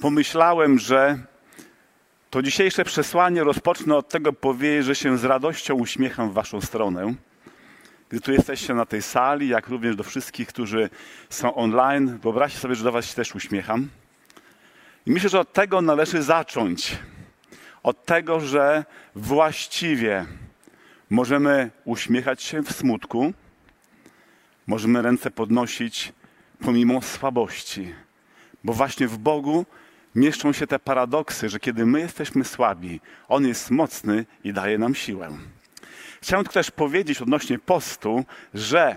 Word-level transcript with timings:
pomyślałem, 0.00 0.78
że 0.78 1.18
to 2.30 2.42
dzisiejsze 2.42 2.84
przesłanie 2.84 3.44
rozpocznę 3.44 3.96
od 3.96 4.08
tego 4.08 4.32
powiedzieć, 4.32 4.84
że 4.84 4.94
się 4.94 5.18
z 5.18 5.24
radością 5.24 5.74
uśmiecham 5.74 6.30
w 6.30 6.32
Waszą 6.32 6.60
stronę. 6.60 7.14
Gdy 8.08 8.20
tu 8.20 8.32
jesteście 8.32 8.74
na 8.74 8.86
tej 8.86 9.02
sali, 9.02 9.48
jak 9.48 9.68
również 9.68 9.96
do 9.96 10.04
wszystkich, 10.04 10.48
którzy 10.48 10.90
są 11.30 11.54
online, 11.54 12.18
wyobraźcie 12.18 12.58
sobie, 12.58 12.74
że 12.74 12.84
do 12.84 12.92
Was 12.92 13.06
się 13.06 13.14
też 13.14 13.34
uśmiecham. 13.34 13.88
I 15.06 15.10
myślę, 15.10 15.28
że 15.28 15.40
od 15.40 15.52
tego 15.52 15.82
należy 15.82 16.22
zacząć. 16.22 16.98
Od 17.82 18.04
tego, 18.04 18.40
że 18.40 18.84
właściwie 19.14 20.26
możemy 21.10 21.70
uśmiechać 21.84 22.42
się 22.42 22.62
w 22.62 22.72
smutku, 22.72 23.32
możemy 24.66 25.02
ręce 25.02 25.30
podnosić 25.30 26.12
pomimo 26.60 27.02
słabości, 27.02 27.94
bo 28.64 28.72
właśnie 28.72 29.08
w 29.08 29.18
Bogu 29.18 29.66
mieszczą 30.18 30.52
się 30.52 30.66
te 30.66 30.78
paradoksy, 30.78 31.48
że 31.48 31.60
kiedy 31.60 31.86
my 31.86 32.00
jesteśmy 32.00 32.44
słabi, 32.44 33.00
On 33.28 33.46
jest 33.46 33.70
mocny 33.70 34.26
i 34.44 34.52
daje 34.52 34.78
nam 34.78 34.94
siłę. 34.94 35.28
Chciałem 36.22 36.46
też 36.46 36.70
powiedzieć 36.70 37.22
odnośnie 37.22 37.58
postu, 37.58 38.24
że 38.54 38.96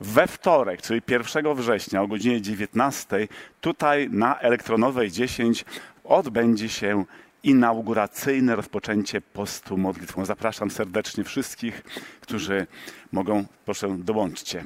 we 0.00 0.26
wtorek, 0.26 0.82
czyli 0.82 1.02
1 1.08 1.54
września 1.54 2.02
o 2.02 2.06
godzinie 2.06 2.40
19, 2.40 3.28
tutaj 3.60 4.08
na 4.10 4.38
Elektronowej 4.38 5.10
10 5.10 5.64
odbędzie 6.04 6.68
się 6.68 7.04
inauguracyjne 7.42 8.56
rozpoczęcie 8.56 9.20
postu 9.20 9.76
modlitwą. 9.78 10.24
Zapraszam 10.24 10.70
serdecznie 10.70 11.24
wszystkich, 11.24 11.82
którzy 12.20 12.66
mogą, 13.12 13.44
proszę, 13.64 13.96
dołączcie. 13.98 14.64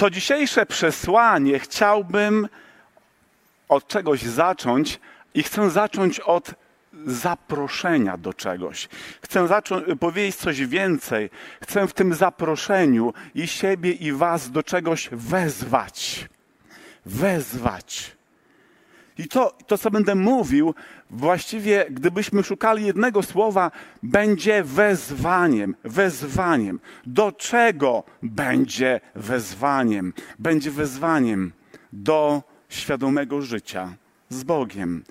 To 0.00 0.10
dzisiejsze 0.10 0.66
przesłanie 0.66 1.58
chciałbym 1.58 2.48
od 3.68 3.88
czegoś 3.88 4.22
zacząć 4.22 5.00
i 5.34 5.42
chcę 5.42 5.70
zacząć 5.70 6.20
od 6.20 6.54
zaproszenia 7.06 8.16
do 8.16 8.34
czegoś. 8.34 8.88
Chcę 9.22 9.48
zacząć, 9.48 9.84
powiedzieć 10.00 10.36
coś 10.36 10.66
więcej. 10.66 11.30
Chcę 11.62 11.86
w 11.86 11.92
tym 11.92 12.14
zaproszeniu 12.14 13.12
i 13.34 13.46
siebie, 13.46 13.92
i 13.92 14.12
Was 14.12 14.50
do 14.50 14.62
czegoś 14.62 15.08
wezwać. 15.12 16.28
Wezwać. 17.06 18.16
I 19.20 19.28
to, 19.28 19.58
to, 19.66 19.78
co 19.78 19.90
będę 19.90 20.14
mówił, 20.14 20.74
właściwie, 21.10 21.86
gdybyśmy 21.90 22.42
szukali 22.42 22.86
jednego 22.86 23.22
słowa, 23.22 23.70
będzie 24.02 24.62
wezwaniem. 24.64 25.76
Wezwaniem. 25.84 26.80
Do 27.06 27.32
czego 27.32 28.04
będzie 28.22 29.00
wezwaniem? 29.14 30.12
Będzie 30.38 30.70
wezwaniem 30.70 31.52
do 31.92 32.42
świadomego 32.68 33.42
życia 33.42 33.94
z 34.28 34.42
Bogiem. 34.42 35.04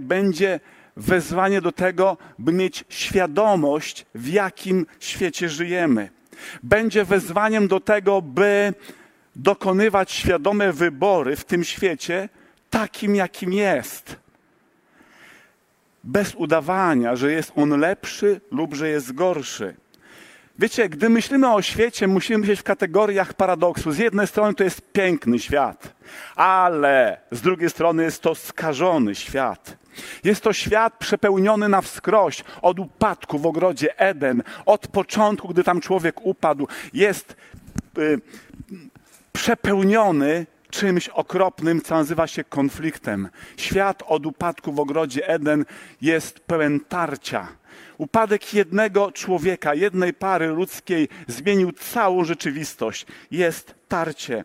Będzie 0.00 0.60
wezwanie 0.96 1.60
do 1.60 1.72
tego, 1.72 2.16
by 2.38 2.52
mieć 2.52 2.84
świadomość, 2.88 4.06
w 4.14 4.28
jakim 4.28 4.86
świecie 5.00 5.48
żyjemy. 5.48 6.10
Będzie 6.62 7.04
wezwaniem 7.04 7.68
do 7.68 7.80
tego, 7.80 8.22
by 8.22 8.74
dokonywać 9.36 10.12
świadome 10.12 10.72
wybory 10.72 11.36
w 11.36 11.44
tym 11.44 11.64
świecie, 11.64 12.28
takim, 12.74 13.14
jakim 13.14 13.52
jest. 13.52 14.16
Bez 16.04 16.34
udawania, 16.34 17.16
że 17.16 17.32
jest 17.32 17.52
on 17.56 17.80
lepszy 17.80 18.40
lub 18.50 18.74
że 18.74 18.88
jest 18.88 19.12
gorszy. 19.12 19.74
Wiecie, 20.58 20.88
gdy 20.88 21.08
myślimy 21.08 21.52
o 21.52 21.62
świecie, 21.62 22.06
musimy 22.06 22.38
myśleć 22.38 22.60
w 22.60 22.62
kategoriach 22.62 23.34
paradoksu. 23.34 23.92
Z 23.92 23.98
jednej 23.98 24.26
strony 24.26 24.54
to 24.54 24.64
jest 24.64 24.92
piękny 24.92 25.38
świat, 25.38 25.94
ale 26.36 27.20
z 27.30 27.40
drugiej 27.40 27.70
strony 27.70 28.02
jest 28.02 28.22
to 28.22 28.34
skażony 28.34 29.14
świat. 29.14 29.76
Jest 30.24 30.40
to 30.40 30.52
świat 30.52 30.98
przepełniony 30.98 31.68
na 31.68 31.80
wskroś 31.80 32.44
od 32.62 32.78
upadku 32.78 33.38
w 33.38 33.46
ogrodzie 33.46 33.98
Eden, 33.98 34.42
od 34.66 34.86
początku, 34.86 35.48
gdy 35.48 35.64
tam 35.64 35.80
człowiek 35.80 36.26
upadł. 36.26 36.68
Jest 36.92 37.36
y, 37.98 38.20
przepełniony 39.32 40.46
czymś 40.74 41.08
okropnym, 41.08 41.82
co 41.82 41.94
nazywa 41.94 42.26
się 42.26 42.44
konfliktem. 42.44 43.28
Świat 43.56 44.02
od 44.06 44.26
upadku 44.26 44.72
w 44.72 44.80
ogrodzie 44.80 45.28
Eden 45.28 45.64
jest 46.00 46.40
pełen 46.40 46.80
tarcia. 46.80 47.48
Upadek 47.98 48.54
jednego 48.54 49.12
człowieka, 49.12 49.74
jednej 49.74 50.14
pary 50.14 50.46
ludzkiej 50.46 51.08
zmienił 51.28 51.72
całą 51.72 52.24
rzeczywistość. 52.24 53.06
Jest 53.30 53.74
tarcie 53.88 54.44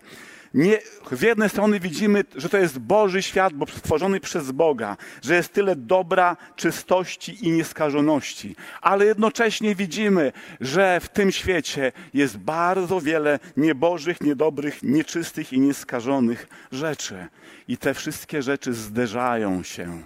nie, 0.54 0.80
z 1.12 1.22
jednej 1.22 1.50
strony 1.50 1.80
widzimy, 1.80 2.24
że 2.36 2.50
to 2.50 2.58
jest 2.58 2.80
Boży 2.80 3.22
świat, 3.24 3.54
bo 3.54 3.68
stworzony 3.68 4.20
przez 4.20 4.52
Boga, 4.52 4.98
że 5.22 5.36
jest 5.36 5.54
tyle 5.54 5.76
dobra, 5.76 6.38
czystości 6.56 7.48
i 7.48 7.52
nieskażoności, 7.52 8.56
ale 8.82 9.06
jednocześnie 9.06 9.76
widzimy, 9.76 10.32
że 10.62 11.00
w 11.00 11.10
tym 11.10 11.32
świecie 11.32 11.92
jest 12.14 12.38
bardzo 12.38 13.02
wiele 13.02 13.40
niebożych, 13.58 14.22
niedobrych, 14.22 14.84
nieczystych 14.84 15.54
i 15.54 15.60
nieskażonych 15.60 16.48
rzeczy. 16.72 17.28
I 17.68 17.78
te 17.78 17.94
wszystkie 17.94 18.42
rzeczy 18.42 18.74
zderzają 18.74 19.64
się. 19.64 20.02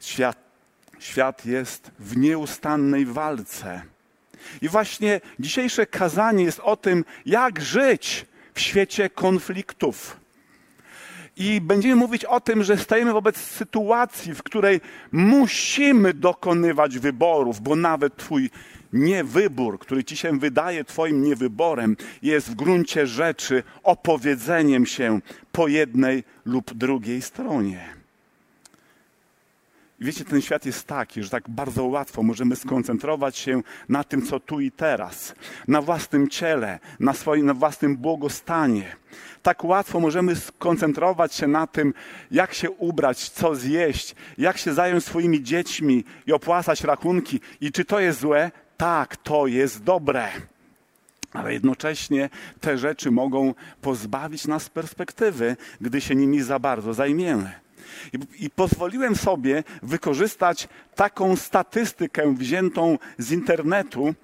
Świat, 0.00 0.38
świat 0.98 1.46
jest 1.46 1.90
w 1.98 2.16
nieustannej 2.16 3.06
walce. 3.06 3.82
I 4.62 4.68
właśnie 4.68 5.20
dzisiejsze 5.40 5.86
kazanie 5.86 6.44
jest 6.44 6.60
o 6.60 6.76
tym, 6.76 7.04
jak 7.26 7.60
żyć 7.60 8.26
w 8.54 8.60
świecie 8.60 9.10
konfliktów. 9.10 10.20
I 11.36 11.60
będziemy 11.60 11.96
mówić 11.96 12.24
o 12.24 12.40
tym, 12.40 12.62
że 12.62 12.76
stajemy 12.76 13.12
wobec 13.12 13.36
sytuacji, 13.36 14.34
w 14.34 14.42
której 14.42 14.80
musimy 15.12 16.14
dokonywać 16.14 16.98
wyborów, 16.98 17.60
bo 17.60 17.76
nawet 17.76 18.16
Twój 18.16 18.50
niewybór, 18.92 19.78
który 19.78 20.04
Ci 20.04 20.16
się 20.16 20.38
wydaje 20.38 20.84
Twoim 20.84 21.22
niewyborem, 21.22 21.96
jest 22.22 22.50
w 22.50 22.54
gruncie 22.54 23.06
rzeczy 23.06 23.62
opowiedzeniem 23.82 24.86
się 24.86 25.20
po 25.52 25.68
jednej 25.68 26.24
lub 26.44 26.74
drugiej 26.74 27.22
stronie. 27.22 27.99
I 30.00 30.04
wiecie, 30.04 30.24
ten 30.24 30.40
świat 30.40 30.66
jest 30.66 30.86
taki, 30.86 31.22
że 31.22 31.30
tak 31.30 31.48
bardzo 31.48 31.84
łatwo 31.84 32.22
możemy 32.22 32.56
skoncentrować 32.56 33.36
się 33.36 33.62
na 33.88 34.04
tym, 34.04 34.26
co 34.26 34.40
tu 34.40 34.60
i 34.60 34.70
teraz, 34.70 35.34
na 35.68 35.82
własnym 35.82 36.28
ciele, 36.28 36.78
na 37.00 37.14
swoim 37.14 37.46
na 37.46 37.54
własnym 37.54 37.96
błogostanie. 37.96 38.96
Tak 39.42 39.64
łatwo 39.64 40.00
możemy 40.00 40.36
skoncentrować 40.36 41.34
się 41.34 41.46
na 41.46 41.66
tym, 41.66 41.94
jak 42.30 42.54
się 42.54 42.70
ubrać, 42.70 43.28
co 43.28 43.54
zjeść, 43.54 44.14
jak 44.38 44.58
się 44.58 44.74
zająć 44.74 45.04
swoimi 45.04 45.42
dziećmi 45.42 46.04
i 46.26 46.32
opłacać 46.32 46.84
rachunki. 46.84 47.40
I 47.60 47.72
czy 47.72 47.84
to 47.84 48.00
jest 48.00 48.20
złe? 48.20 48.50
Tak, 48.76 49.16
to 49.16 49.46
jest 49.46 49.82
dobre. 49.82 50.28
Ale 51.32 51.52
jednocześnie 51.52 52.30
te 52.60 52.78
rzeczy 52.78 53.10
mogą 53.10 53.54
pozbawić 53.80 54.46
nas 54.46 54.68
perspektywy, 54.68 55.56
gdy 55.80 56.00
się 56.00 56.14
nimi 56.14 56.42
za 56.42 56.58
bardzo 56.58 56.94
zajmiemy. 56.94 57.60
I, 58.12 58.44
I, 58.44 58.50
pozwoliłem 58.50 59.16
sobie 59.16 59.64
wykorzystać 59.82 60.68
taką 60.94 61.36
statystykę 61.36 62.34
wziętą 62.34 62.98
z 63.18 63.32
internetu, 63.32 64.14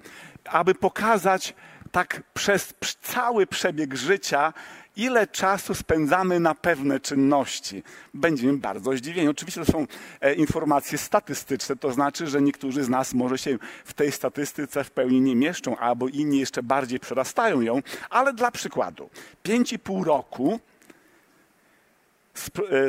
aby 0.45 0.75
pokazać 0.75 1.53
tak 1.91 2.23
przez 2.33 2.73
cały 3.01 3.47
przebieg 3.47 3.95
życia, 3.95 4.53
ile 4.97 5.27
czasu 5.27 5.73
spędzamy 5.73 6.39
na 6.39 6.55
pewne 6.55 6.99
czynności. 6.99 7.83
Będziemy 8.13 8.57
bardzo 8.57 8.93
zdziwieni. 8.93 9.27
Oczywiście 9.27 9.65
to 9.65 9.71
są 9.71 9.87
e, 10.21 10.33
informacje 10.33 10.97
statystyczne, 10.97 11.75
to 11.75 11.91
znaczy, 11.91 12.27
że 12.27 12.41
niektórzy 12.41 12.83
z 12.83 12.89
nas 12.89 13.13
może 13.13 13.37
się 13.37 13.57
w 13.85 13.93
tej 13.93 14.11
statystyce 14.11 14.83
w 14.83 14.91
pełni 14.91 15.21
nie 15.21 15.35
mieszczą, 15.35 15.77
albo 15.77 16.07
inni 16.07 16.39
jeszcze 16.39 16.63
bardziej 16.63 16.99
przerastają 16.99 17.61
ją, 17.61 17.81
ale 18.09 18.33
dla 18.33 18.51
przykładu, 18.51 19.09
5,5 19.45 20.03
roku 20.03 20.59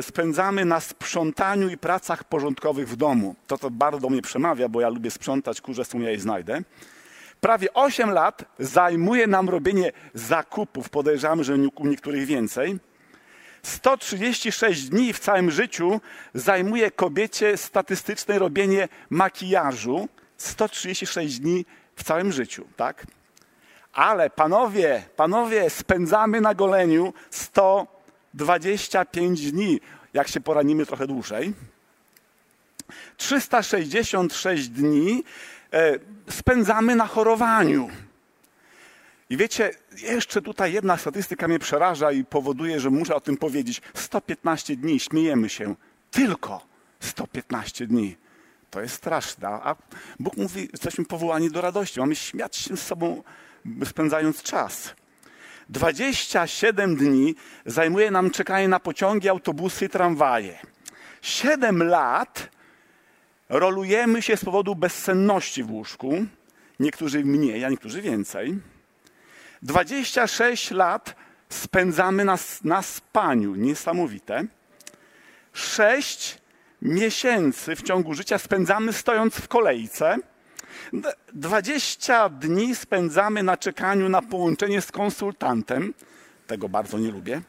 spędzamy 0.01 0.65
na 0.65 0.79
sprzątaniu 0.79 1.69
i 1.69 1.77
pracach 1.77 2.23
porządkowych 2.23 2.89
w 2.89 2.95
domu. 2.95 3.35
To 3.47 3.57
to 3.57 3.69
bardzo 3.69 4.09
mnie 4.09 4.21
przemawia, 4.21 4.69
bo 4.69 4.81
ja 4.81 4.89
lubię 4.89 5.11
sprzątać, 5.11 5.61
kurze 5.61 5.85
są, 5.85 5.99
ja 5.99 6.11
je 6.11 6.19
znajdę. 6.19 6.61
Prawie 7.41 7.73
8 7.73 8.09
lat 8.11 8.45
zajmuje 8.59 9.27
nam 9.27 9.49
robienie 9.49 9.91
zakupów, 10.13 10.89
podejrzewam, 10.89 11.43
że 11.43 11.55
u 11.75 11.87
niektórych 11.87 12.25
więcej. 12.25 12.79
136 13.63 14.89
dni 14.89 15.13
w 15.13 15.19
całym 15.19 15.51
życiu 15.51 16.01
zajmuje 16.33 16.91
kobiecie 16.91 17.57
statystyczne 17.57 18.39
robienie 18.39 18.87
makijażu. 19.09 20.07
136 20.37 21.39
dni 21.39 21.65
w 21.95 22.03
całym 22.03 22.31
życiu, 22.31 22.67
tak? 22.77 23.05
Ale 23.93 24.29
panowie, 24.29 25.03
panowie, 25.15 25.69
spędzamy 25.69 26.41
na 26.41 26.53
goleniu 26.53 27.13
100 27.29 27.98
25 28.33 29.51
dni, 29.51 29.79
jak 30.13 30.27
się 30.27 30.41
poranimy 30.41 30.85
trochę 30.85 31.07
dłużej. 31.07 31.53
366 33.17 34.69
dni 34.69 35.23
e, 35.73 35.99
spędzamy 36.29 36.95
na 36.95 37.07
chorowaniu. 37.07 37.89
I 39.29 39.37
wiecie, 39.37 39.71
jeszcze 39.97 40.41
tutaj 40.41 40.73
jedna 40.73 40.97
statystyka 40.97 41.47
mnie 41.47 41.59
przeraża 41.59 42.11
i 42.11 42.25
powoduje, 42.25 42.79
że 42.79 42.89
muszę 42.89 43.15
o 43.15 43.21
tym 43.21 43.37
powiedzieć. 43.37 43.81
115 43.93 44.75
dni, 44.75 44.99
śmiejemy 44.99 45.49
się. 45.49 45.75
Tylko 46.11 46.65
115 46.99 47.87
dni. 47.87 48.17
To 48.69 48.81
jest 48.81 48.95
straszne. 48.95 49.47
A 49.47 49.75
Bóg 50.19 50.37
mówi, 50.37 50.69
jesteśmy 50.71 51.05
powołani 51.05 51.51
do 51.51 51.61
radości. 51.61 51.99
Mamy 51.99 52.15
śmiać 52.15 52.55
się 52.55 52.77
z 52.77 52.81
sobą, 52.81 53.23
spędzając 53.85 54.43
czas. 54.43 54.95
27 55.69 56.95
dni 56.95 57.35
zajmuje 57.65 58.11
nam 58.11 58.31
czekanie 58.31 58.67
na 58.67 58.79
pociągi, 58.79 59.29
autobusy 59.29 59.85
i 59.85 59.89
tramwaje. 59.89 60.59
7 61.21 61.83
lat 61.83 62.49
rolujemy 63.49 64.21
się 64.21 64.37
z 64.37 64.45
powodu 64.45 64.75
bezsenności 64.75 65.63
w 65.63 65.71
łóżku. 65.71 66.25
Niektórzy 66.79 67.25
mniej, 67.25 67.65
a 67.65 67.69
niektórzy 67.69 68.01
więcej. 68.01 68.59
26 69.61 70.71
lat 70.71 71.15
spędzamy 71.49 72.25
na, 72.25 72.37
na 72.63 72.81
spaniu. 72.81 73.55
Niesamowite. 73.55 74.45
6 75.53 76.37
miesięcy 76.81 77.75
w 77.75 77.81
ciągu 77.81 78.13
życia 78.13 78.37
spędzamy 78.37 78.93
stojąc 78.93 79.35
w 79.35 79.47
kolejce. 79.47 80.17
20 81.33 82.29
dni 82.29 82.75
spędzamy 82.75 83.43
na 83.43 83.57
czekaniu 83.57 84.09
na 84.09 84.21
połączenie 84.21 84.81
z 84.81 84.91
konsultantem. 84.91 85.93
Tego 86.47 86.69
bardzo 86.69 86.97
nie 86.97 87.11
lubię. 87.11 87.41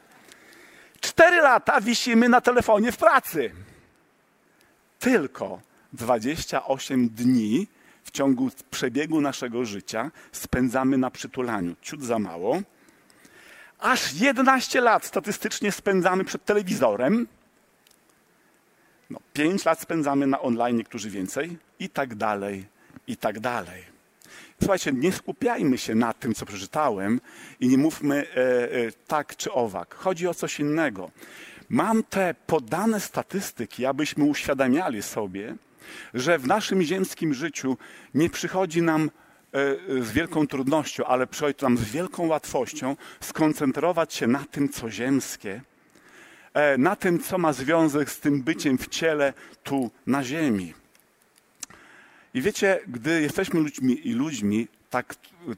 4 1.01 1.41
lata 1.41 1.81
wisimy 1.81 2.29
na 2.29 2.41
telefonie 2.41 2.91
w 2.91 2.97
pracy. 2.97 3.51
Tylko 4.99 5.59
28 5.93 7.09
dni 7.09 7.67
w 8.03 8.11
ciągu 8.11 8.49
przebiegu 8.71 9.21
naszego 9.21 9.65
życia 9.65 10.11
spędzamy 10.31 10.97
na 10.97 11.11
przytulaniu. 11.11 11.75
Ciut 11.81 12.03
za 12.03 12.19
mało. 12.19 12.61
Aż 13.79 14.13
11 14.13 14.81
lat 14.81 15.05
statystycznie 15.05 15.71
spędzamy 15.71 16.23
przed 16.23 16.45
telewizorem. 16.45 17.27
No, 19.09 19.19
5 19.33 19.65
lat 19.65 19.79
spędzamy 19.79 20.27
na 20.27 20.41
online, 20.41 20.77
niektórzy 20.77 21.09
więcej, 21.09 21.57
i 21.79 21.89
tak 21.89 22.15
dalej, 22.15 22.65
i 23.07 23.17
tak 23.17 23.39
dalej. 23.39 23.91
Słuchajcie, 24.59 24.91
nie 24.91 25.11
skupiajmy 25.11 25.77
się 25.77 25.95
na 25.95 26.13
tym, 26.13 26.33
co 26.33 26.45
przeczytałem 26.45 27.21
i 27.59 27.67
nie 27.67 27.77
mówmy 27.77 28.15
e, 28.15 28.37
e, 28.71 28.91
tak 29.07 29.35
czy 29.35 29.51
owak. 29.51 29.95
Chodzi 29.95 30.27
o 30.27 30.33
coś 30.33 30.59
innego. 30.59 31.11
Mam 31.69 32.03
te 32.03 32.35
podane 32.47 32.99
statystyki, 32.99 33.85
abyśmy 33.85 34.23
uświadamiali 34.23 35.01
sobie, 35.01 35.55
że 36.13 36.39
w 36.39 36.47
naszym 36.47 36.81
ziemskim 36.81 37.33
życiu 37.33 37.77
nie 38.13 38.29
przychodzi 38.29 38.81
nam 38.81 39.11
e, 39.53 40.03
z 40.03 40.11
wielką 40.11 40.47
trudnością, 40.47 41.05
ale 41.05 41.27
przychodzi 41.27 41.57
nam 41.61 41.77
z 41.77 41.83
wielką 41.83 42.27
łatwością 42.27 42.95
skoncentrować 43.19 44.13
się 44.13 44.27
na 44.27 44.45
tym, 44.51 44.69
co 44.69 44.89
ziemskie, 44.89 45.61
e, 46.53 46.77
na 46.77 46.95
tym, 46.95 47.19
co 47.19 47.37
ma 47.37 47.53
związek 47.53 48.09
z 48.09 48.19
tym 48.19 48.43
byciem 48.43 48.77
w 48.77 48.87
ciele 48.87 49.33
tu 49.63 49.91
na 50.07 50.23
ziemi. 50.23 50.73
I 52.33 52.41
wiecie, 52.41 52.79
gdy 52.87 53.21
jesteśmy 53.21 53.59
ludźmi 53.59 54.07
i 54.07 54.13
ludźmi, 54.13 54.67
tak 54.89 55.15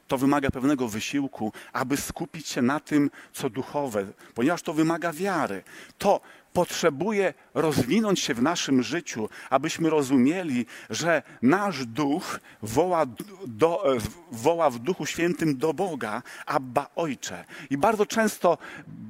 to 0.08 0.18
wymaga 0.18 0.50
pewnego 0.50 0.88
wysiłku, 0.88 1.52
aby 1.72 1.96
skupić 1.96 2.48
się 2.48 2.62
na 2.62 2.80
tym, 2.80 3.10
co 3.32 3.50
duchowe, 3.50 4.06
ponieważ 4.34 4.62
to 4.62 4.72
wymaga 4.74 5.12
wiary. 5.12 5.62
To 5.98 6.20
potrzebuje 6.54 7.34
rozwinąć 7.54 8.20
się 8.20 8.34
w 8.34 8.42
naszym 8.42 8.82
życiu, 8.82 9.28
abyśmy 9.50 9.90
rozumieli, 9.90 10.66
że 10.90 11.22
nasz 11.42 11.86
duch 11.86 12.40
woła, 12.62 13.06
do, 13.46 13.98
woła 14.32 14.70
w 14.70 14.78
Duchu 14.78 15.06
Świętym 15.06 15.58
do 15.58 15.74
Boga, 15.74 16.22
Abba 16.46 16.86
Ojcze. 16.96 17.44
I 17.70 17.78
bardzo 17.78 18.06
często 18.06 18.58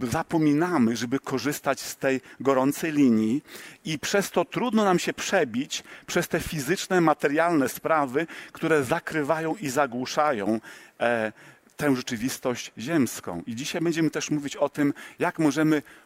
zapominamy, 0.02 0.96
żeby 0.96 1.18
korzystać 1.18 1.80
z 1.80 1.96
tej 1.96 2.20
gorącej 2.40 2.92
linii 2.92 3.42
i 3.84 3.98
przez 3.98 4.30
to 4.30 4.44
trudno 4.44 4.84
nam 4.84 4.98
się 4.98 5.12
przebić 5.12 5.84
przez 6.06 6.28
te 6.28 6.40
fizyczne, 6.40 7.00
materialne 7.00 7.68
sprawy, 7.68 8.26
które 8.52 8.84
zakrywają 8.84 9.54
i 9.60 9.68
zagłuszają 9.68 10.60
e, 11.00 11.32
tę 11.76 11.96
rzeczywistość 11.96 12.72
ziemską. 12.78 13.42
I 13.46 13.54
dzisiaj 13.54 13.82
będziemy 13.82 14.10
też 14.10 14.30
mówić 14.30 14.56
o 14.56 14.68
tym, 14.68 14.94
jak 15.18 15.38
możemy 15.38 15.82
E, 15.82 16.03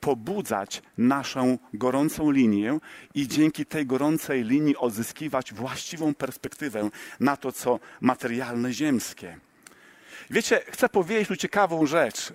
pobudzać 0.00 0.82
naszą 0.98 1.58
gorącą 1.74 2.30
linię 2.30 2.78
i 3.14 3.28
dzięki 3.28 3.66
tej 3.66 3.86
gorącej 3.86 4.44
linii 4.44 4.76
odzyskiwać 4.76 5.52
właściwą 5.54 6.14
perspektywę 6.14 6.90
na 7.20 7.36
to, 7.36 7.52
co 7.52 7.80
materialne, 8.00 8.72
ziemskie. 8.72 9.38
Wiecie, 10.30 10.60
chcę 10.70 10.88
powiedzieć 10.88 11.28
tu 11.28 11.36
ciekawą 11.36 11.86
rzecz. 11.86 12.32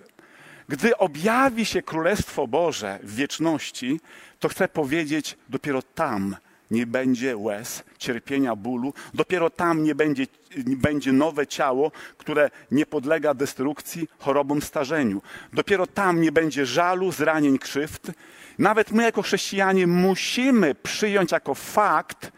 Gdy 0.68 0.96
objawi 0.96 1.64
się 1.64 1.82
Królestwo 1.82 2.46
Boże 2.46 2.98
w 3.02 3.14
wieczności, 3.14 4.00
to 4.38 4.48
chcę 4.48 4.68
powiedzieć, 4.68 5.36
dopiero 5.48 5.82
tam 5.82 6.36
nie 6.70 6.86
będzie 6.86 7.36
łez, 7.36 7.82
cierpienia, 7.98 8.56
bólu. 8.56 8.94
Dopiero 9.14 9.50
tam 9.50 9.82
nie 9.82 9.94
będzie, 9.94 10.26
będzie 10.56 11.12
nowe 11.12 11.46
ciało, 11.46 11.92
które 12.18 12.50
nie 12.70 12.86
podlega 12.86 13.34
destrukcji, 13.34 14.08
chorobom, 14.18 14.62
starzeniu. 14.62 15.22
Dopiero 15.52 15.86
tam 15.86 16.20
nie 16.20 16.32
będzie 16.32 16.66
żalu, 16.66 17.12
zranień, 17.12 17.58
krzywd. 17.58 18.10
Nawet 18.58 18.92
my, 18.92 19.02
jako 19.02 19.22
chrześcijanie, 19.22 19.86
musimy 19.86 20.74
przyjąć 20.74 21.32
jako 21.32 21.54
fakt 21.54 22.32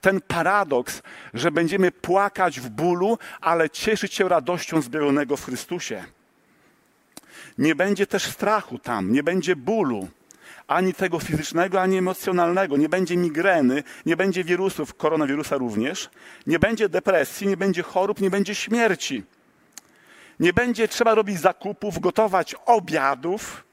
ten 0.00 0.20
paradoks, 0.20 1.02
że 1.34 1.50
będziemy 1.50 1.92
płakać 1.92 2.60
w 2.60 2.68
bólu, 2.68 3.18
ale 3.40 3.70
cieszyć 3.70 4.14
się 4.14 4.28
radością 4.28 4.82
zbawionego 4.82 5.36
w 5.36 5.44
Chrystusie. 5.44 6.04
Nie 7.58 7.74
będzie 7.74 8.06
też 8.06 8.24
strachu 8.24 8.78
tam, 8.78 9.12
nie 9.12 9.22
będzie 9.22 9.56
bólu 9.56 10.08
ani 10.70 10.94
tego 10.94 11.18
fizycznego, 11.18 11.80
ani 11.80 11.96
emocjonalnego. 11.96 12.76
Nie 12.76 12.88
będzie 12.88 13.16
migreny, 13.16 13.82
nie 14.06 14.16
będzie 14.16 14.44
wirusów, 14.44 14.94
koronawirusa 14.94 15.56
również, 15.56 16.10
nie 16.46 16.58
będzie 16.58 16.88
depresji, 16.88 17.46
nie 17.46 17.56
będzie 17.56 17.82
chorób, 17.82 18.20
nie 18.20 18.30
będzie 18.30 18.54
śmierci. 18.54 19.22
Nie 20.40 20.52
będzie 20.52 20.88
trzeba 20.88 21.14
robić 21.14 21.40
zakupów, 21.40 21.98
gotować 21.98 22.54
obiadów, 22.66 23.64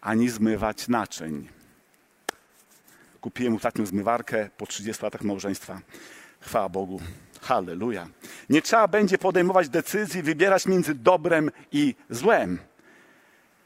ani 0.00 0.28
zmywać 0.28 0.88
naczyń. 0.88 1.48
Kupiłem 3.20 3.56
ostatnią 3.56 3.86
zmywarkę 3.86 4.50
po 4.56 4.66
30 4.66 5.02
latach 5.02 5.22
małżeństwa. 5.22 5.80
Chwała 6.40 6.68
Bogu. 6.68 7.00
Halleluja. 7.40 8.06
Nie 8.50 8.62
trzeba 8.62 8.88
będzie 8.88 9.18
podejmować 9.18 9.68
decyzji, 9.68 10.22
wybierać 10.22 10.66
między 10.66 10.94
dobrem 10.94 11.50
i 11.72 11.94
złem. 12.10 12.58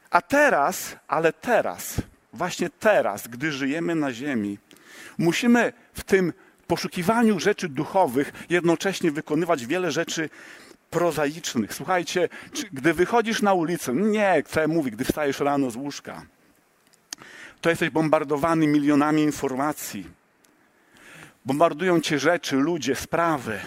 A 0.09 0.21
teraz, 0.21 0.95
ale 1.07 1.33
teraz, 1.33 2.01
właśnie 2.33 2.69
teraz, 2.69 3.27
gdy 3.27 3.51
żyjemy 3.51 3.95
na 3.95 4.13
ziemi, 4.13 4.57
musimy 5.17 5.73
w 5.93 6.03
tym 6.03 6.33
poszukiwaniu 6.67 7.39
rzeczy 7.39 7.69
duchowych 7.69 8.31
jednocześnie 8.49 9.11
wykonywać 9.11 9.65
wiele 9.65 9.91
rzeczy 9.91 10.29
prozaicznych. 10.89 11.73
Słuchajcie, 11.73 12.29
gdy 12.73 12.93
wychodzisz 12.93 13.41
na 13.41 13.53
ulicę, 13.53 13.93
nie, 13.93 14.43
chcę 14.45 14.67
mówić, 14.67 14.95
gdy 14.95 15.05
wstajesz 15.05 15.39
rano 15.39 15.71
z 15.71 15.75
łóżka, 15.75 16.25
to 17.61 17.69
jesteś 17.69 17.89
bombardowany 17.89 18.67
milionami 18.67 19.21
informacji. 19.21 20.07
Bombardują 21.45 22.01
cię 22.01 22.19
rzeczy, 22.19 22.55
ludzie, 22.55 22.95
sprawy. 22.95 23.59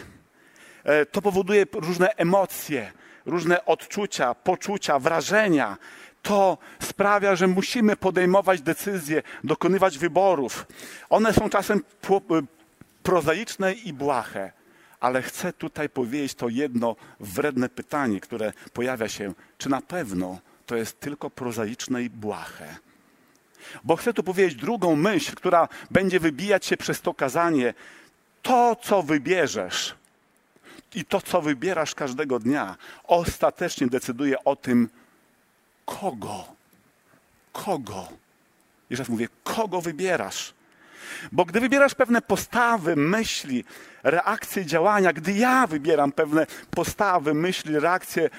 E, 0.84 1.06
to 1.06 1.22
powoduje 1.22 1.66
różne 1.72 2.16
emocje, 2.16 2.92
różne 3.26 3.64
odczucia, 3.64 4.34
poczucia, 4.34 4.98
wrażenia 4.98 5.76
to 6.22 6.58
sprawia, 6.82 7.36
że 7.36 7.46
musimy 7.46 7.96
podejmować 7.96 8.62
decyzje, 8.62 9.22
dokonywać 9.44 9.98
wyborów. 9.98 10.66
One 11.10 11.32
są 11.32 11.50
czasem 11.50 11.82
prozaiczne 13.02 13.72
i 13.72 13.92
błahe, 13.92 14.52
ale 15.00 15.22
chcę 15.22 15.52
tutaj 15.52 15.88
powiedzieć 15.88 16.34
to 16.34 16.48
jedno 16.48 16.96
wredne 17.20 17.68
pytanie, 17.68 18.20
które 18.20 18.52
pojawia 18.72 19.08
się: 19.08 19.34
czy 19.58 19.68
na 19.68 19.80
pewno 19.80 20.38
to 20.66 20.76
jest 20.76 21.00
tylko 21.00 21.30
prozaiczne 21.30 22.02
i 22.02 22.10
błahe? 22.10 22.76
Bo 23.84 23.96
chcę 23.96 24.14
tu 24.14 24.22
powiedzieć 24.22 24.54
drugą 24.54 24.96
myśl, 24.96 25.34
która 25.34 25.68
będzie 25.90 26.20
wybijać 26.20 26.66
się 26.66 26.76
przez 26.76 27.00
to 27.00 27.14
kazanie. 27.14 27.74
To, 28.42 28.76
co 28.82 29.02
wybierzesz 29.02 29.94
i 30.94 31.04
to, 31.04 31.20
co 31.20 31.42
wybierasz 31.42 31.94
każdego 31.94 32.38
dnia, 32.38 32.76
ostatecznie 33.04 33.86
decyduje 33.86 34.44
o 34.44 34.56
tym, 34.56 34.88
kogo? 35.84 36.44
Kogo? 37.52 38.08
Jeszcze 38.90 39.02
raz 39.02 39.08
mówię, 39.08 39.28
kogo 39.44 39.80
wybierasz? 39.80 40.54
Bo 41.32 41.44
gdy 41.44 41.60
wybierasz 41.60 41.94
pewne 41.94 42.22
postawy, 42.22 42.96
myśli, 42.96 43.64
reakcje, 44.02 44.66
działania, 44.66 45.12
gdy 45.12 45.32
ja 45.32 45.66
wybieram 45.66 46.12
pewne 46.12 46.46
postawy, 46.70 47.34
myśli, 47.34 47.78
reakcje, 47.78 48.30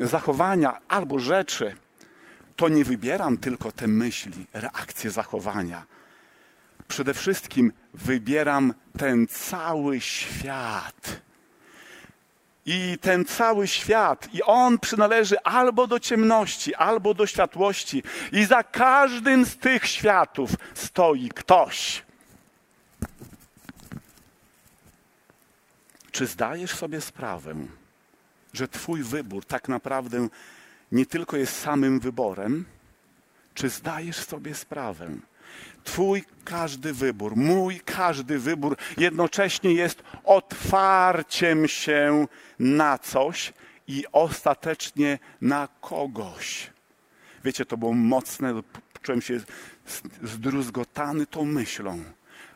zachowania 0.00 0.80
albo 0.88 1.18
rzeczy, 1.18 1.76
to 2.56 2.68
nie 2.68 2.84
wybieram 2.84 3.38
tylko 3.38 3.72
te 3.72 3.86
myśli, 3.86 4.46
reakcje, 4.52 5.10
zachowania. 5.10 5.86
Przede 6.88 7.14
wszystkim 7.14 7.72
wybieram 7.94 8.74
ten 8.98 9.26
cały 9.26 10.00
świat 10.00 11.20
i 12.66 12.98
ten 13.00 13.24
cały 13.24 13.68
świat, 13.68 14.28
i 14.34 14.42
on 14.42 14.78
przynależy 14.78 15.40
albo 15.40 15.86
do 15.86 16.00
ciemności, 16.00 16.74
albo 16.74 17.14
do 17.14 17.26
światłości, 17.26 18.02
i 18.32 18.44
za 18.44 18.62
każdym 18.62 19.46
z 19.46 19.56
tych 19.56 19.86
światów 19.86 20.50
stoi 20.74 21.28
ktoś. 21.28 22.02
Czy 26.12 26.26
zdajesz 26.26 26.74
sobie 26.74 27.00
sprawę, 27.00 27.54
że 28.52 28.68
Twój 28.68 29.02
wybór 29.02 29.44
tak 29.44 29.68
naprawdę 29.68 30.28
nie 30.92 31.06
tylko 31.06 31.36
jest 31.36 31.60
samym 31.60 32.00
wyborem? 32.00 32.64
Czy 33.54 33.68
zdajesz 33.68 34.16
sobie 34.16 34.54
sprawę, 34.54 35.10
Twój 35.84 36.24
każdy 36.44 36.92
wybór, 36.92 37.36
mój 37.36 37.80
każdy 37.80 38.38
wybór 38.38 38.76
jednocześnie 38.96 39.72
jest 39.72 40.02
otwarciem 40.24 41.68
się 41.68 42.26
na 42.58 42.98
coś 42.98 43.52
i 43.88 44.04
ostatecznie 44.12 45.18
na 45.40 45.68
kogoś. 45.80 46.70
Wiecie, 47.44 47.66
to 47.66 47.76
było 47.76 47.92
mocne, 47.92 48.62
czułem 49.02 49.22
się 49.22 49.40
zdruzgotany 50.22 51.26
tą 51.26 51.44
myślą. 51.44 52.04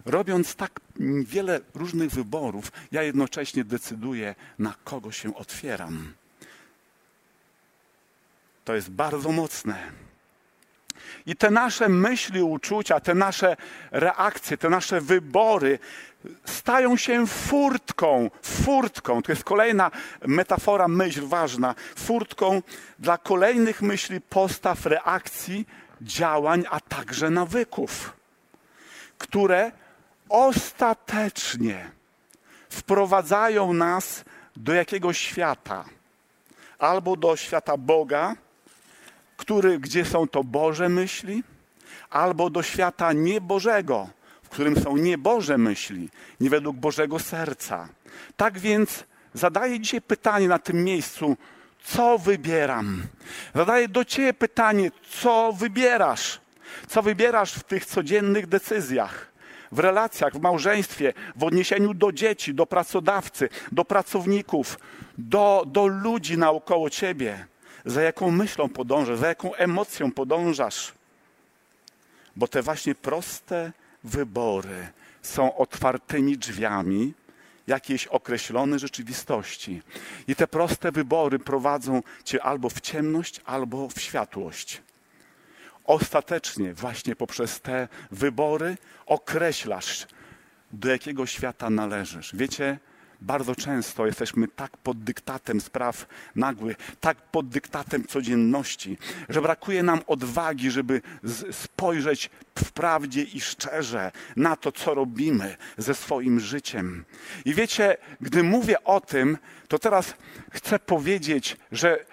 Robiąc 0.05 0.55
tak 0.55 0.81
wiele 1.25 1.61
różnych 1.75 2.11
wyborów, 2.11 2.73
ja 2.93 3.03
jednocześnie 3.03 3.65
decyduję, 3.65 4.35
na 4.59 4.75
kogo 4.85 5.13
się 5.13 5.35
otwieram. 5.35 6.13
To 8.65 8.75
jest 8.75 8.91
bardzo 8.91 9.33
mocne. 9.33 9.93
I 11.27 11.37
te 11.37 11.51
nasze 11.51 11.89
myśli, 11.89 12.43
uczucia, 12.43 13.01
te 13.01 13.15
nasze 13.15 13.57
reakcje, 13.91 14.57
te 14.57 14.71
nasze 14.71 15.01
wybory 15.01 15.79
stają 16.45 16.97
się 16.97 17.27
furtką, 17.27 18.31
furtką, 18.43 19.23
to 19.23 19.33
jest 19.33 19.45
kolejna 19.45 19.91
metafora, 20.27 20.89
myśl 20.89 21.27
ważna, 21.27 21.75
furtką 21.97 22.63
dla 22.99 23.19
kolejnych 23.19 23.83
myśli, 23.83 24.21
postaw, 24.21 24.87
reakcji, 24.87 25.67
działań, 26.03 26.65
a 26.71 26.81
także 26.81 27.31
nawyków, 27.31 28.13
które 29.19 29.73
ostatecznie 30.29 31.91
wprowadzają 32.69 33.73
nas 33.73 34.25
do 34.57 34.75
jakiegoś 34.75 35.19
świata, 35.19 35.85
albo 36.79 37.17
do 37.17 37.37
świata 37.37 37.77
Boga, 37.77 38.37
który, 39.37 39.79
gdzie 39.79 40.05
są 40.05 40.29
to 40.29 40.45
Boże 40.45 40.89
myśli, 40.89 41.43
albo 42.11 42.51
do 42.51 42.63
świata 42.63 43.13
niebożego, 43.13 44.09
w 44.43 44.49
którym 44.49 44.81
są 44.81 44.97
nieboże 44.97 45.59
myśli, 45.59 46.09
nie 46.41 46.51
według 46.51 46.77
Bożego 46.77 47.19
serca. 47.19 47.89
Tak 48.37 48.59
więc 48.59 49.05
zadaję 49.35 49.81
dzisiaj 49.81 50.01
pytanie 50.01 50.49
na 50.49 50.59
tym 50.59 50.85
miejscu, 50.85 51.37
co 51.85 52.19
wybieram? 52.19 53.03
Zadaję 53.55 53.89
do 53.89 54.05
Ciebie 54.05 54.35
pytanie, 54.35 54.91
co 55.11 55.53
wybierasz? 55.53 56.41
Co 56.89 57.03
wybierasz 57.03 57.53
w 57.53 57.63
tych 57.63 57.87
codziennych 57.87 58.47
decyzjach? 58.47 59.33
W 59.73 59.79
relacjach, 59.79 60.33
w 60.37 60.41
małżeństwie, 60.41 61.13
w 61.37 61.45
odniesieniu 61.45 61.95
do 61.95 62.13
dzieci, 62.13 62.55
do 62.55 62.67
pracodawcy, 62.67 63.49
do 63.73 63.85
pracowników, 63.85 64.79
do, 65.19 65.65
do 65.67 65.87
ludzi 65.87 66.39
naokoło 66.39 66.91
Ciebie 66.91 67.47
za 67.85 68.03
jaką 68.03 68.31
myślą 68.31 68.69
podążasz, 68.69 69.19
za 69.19 69.29
jaką 69.29 69.55
emocją 69.55 70.13
podążasz. 70.13 70.93
Bo 72.37 72.49
te 72.49 72.63
właśnie 72.63 72.95
proste 72.95 73.73
wybory 74.05 74.89
są 75.23 75.57
otwartymi 75.57 76.39
drzwiami 76.39 77.15
jakiejś 77.67 78.07
określonej 78.07 78.79
rzeczywistości. 78.79 79.83
I 80.29 80.37
te 80.37 80.47
proste 80.47 80.93
wybory 80.93 81.39
prowadzą 81.39 82.03
cię 82.25 82.43
albo 82.43 82.71
w 82.71 82.81
ciemność, 82.81 83.41
albo 83.45 83.89
w 83.89 84.01
światłość. 84.01 84.83
Ostatecznie, 85.85 86.75
właśnie 86.75 87.17
poprzez 87.17 87.61
te 87.61 87.89
wybory, 88.11 88.77
określasz, 89.07 90.07
do 90.73 90.89
jakiego 90.89 91.27
świata 91.27 91.71
należysz. 91.71 92.37
Wiecie, 92.37 92.79
bardzo 93.25 93.55
często 93.55 94.07
jesteśmy 94.07 94.49
tak 94.49 94.77
pod 94.77 95.05
dyktatem 95.05 95.61
spraw 95.61 96.07
nagłych, 96.37 96.77
tak 97.01 97.17
pod 97.17 97.49
dyktatem 97.49 98.05
codzienności, 98.07 98.99
że 99.29 99.43
brakuje 99.43 99.83
nam 99.83 100.01
odwagi, 100.07 100.71
żeby 100.71 101.03
spojrzeć 101.51 102.31
w 102.59 102.73
prawdzie 102.73 103.23
i 103.23 103.41
szczerze 103.41 104.13
na 104.37 104.57
to, 104.57 104.73
co 104.73 104.95
robimy 104.95 105.57
ze 105.79 105.95
swoim 105.95 106.41
życiem. 106.41 107.05
I 107.45 107.55
wiecie, 107.55 107.97
gdy 108.21 108.43
mówię 108.43 108.85
o 108.85 109.01
tym, 109.01 109.39
to 109.69 109.79
teraz 109.79 110.15
chcę 110.53 110.79
powiedzieć, 110.79 111.57
że 111.73 112.05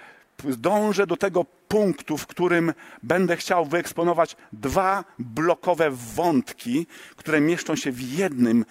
dążę 0.43 1.07
do 1.07 1.17
tego 1.17 1.45
punktu, 1.71 2.17
w 2.17 2.27
którym 2.27 2.73
będę 3.03 3.37
chciał 3.37 3.65
wyeksponować 3.65 4.35
dwa 4.53 5.03
blokowe 5.19 5.91
wątki, 5.91 6.87
które 7.15 7.41
mieszczą 7.41 7.75
się 7.75 7.91
w, 7.91 8.01
jednym 8.01 8.65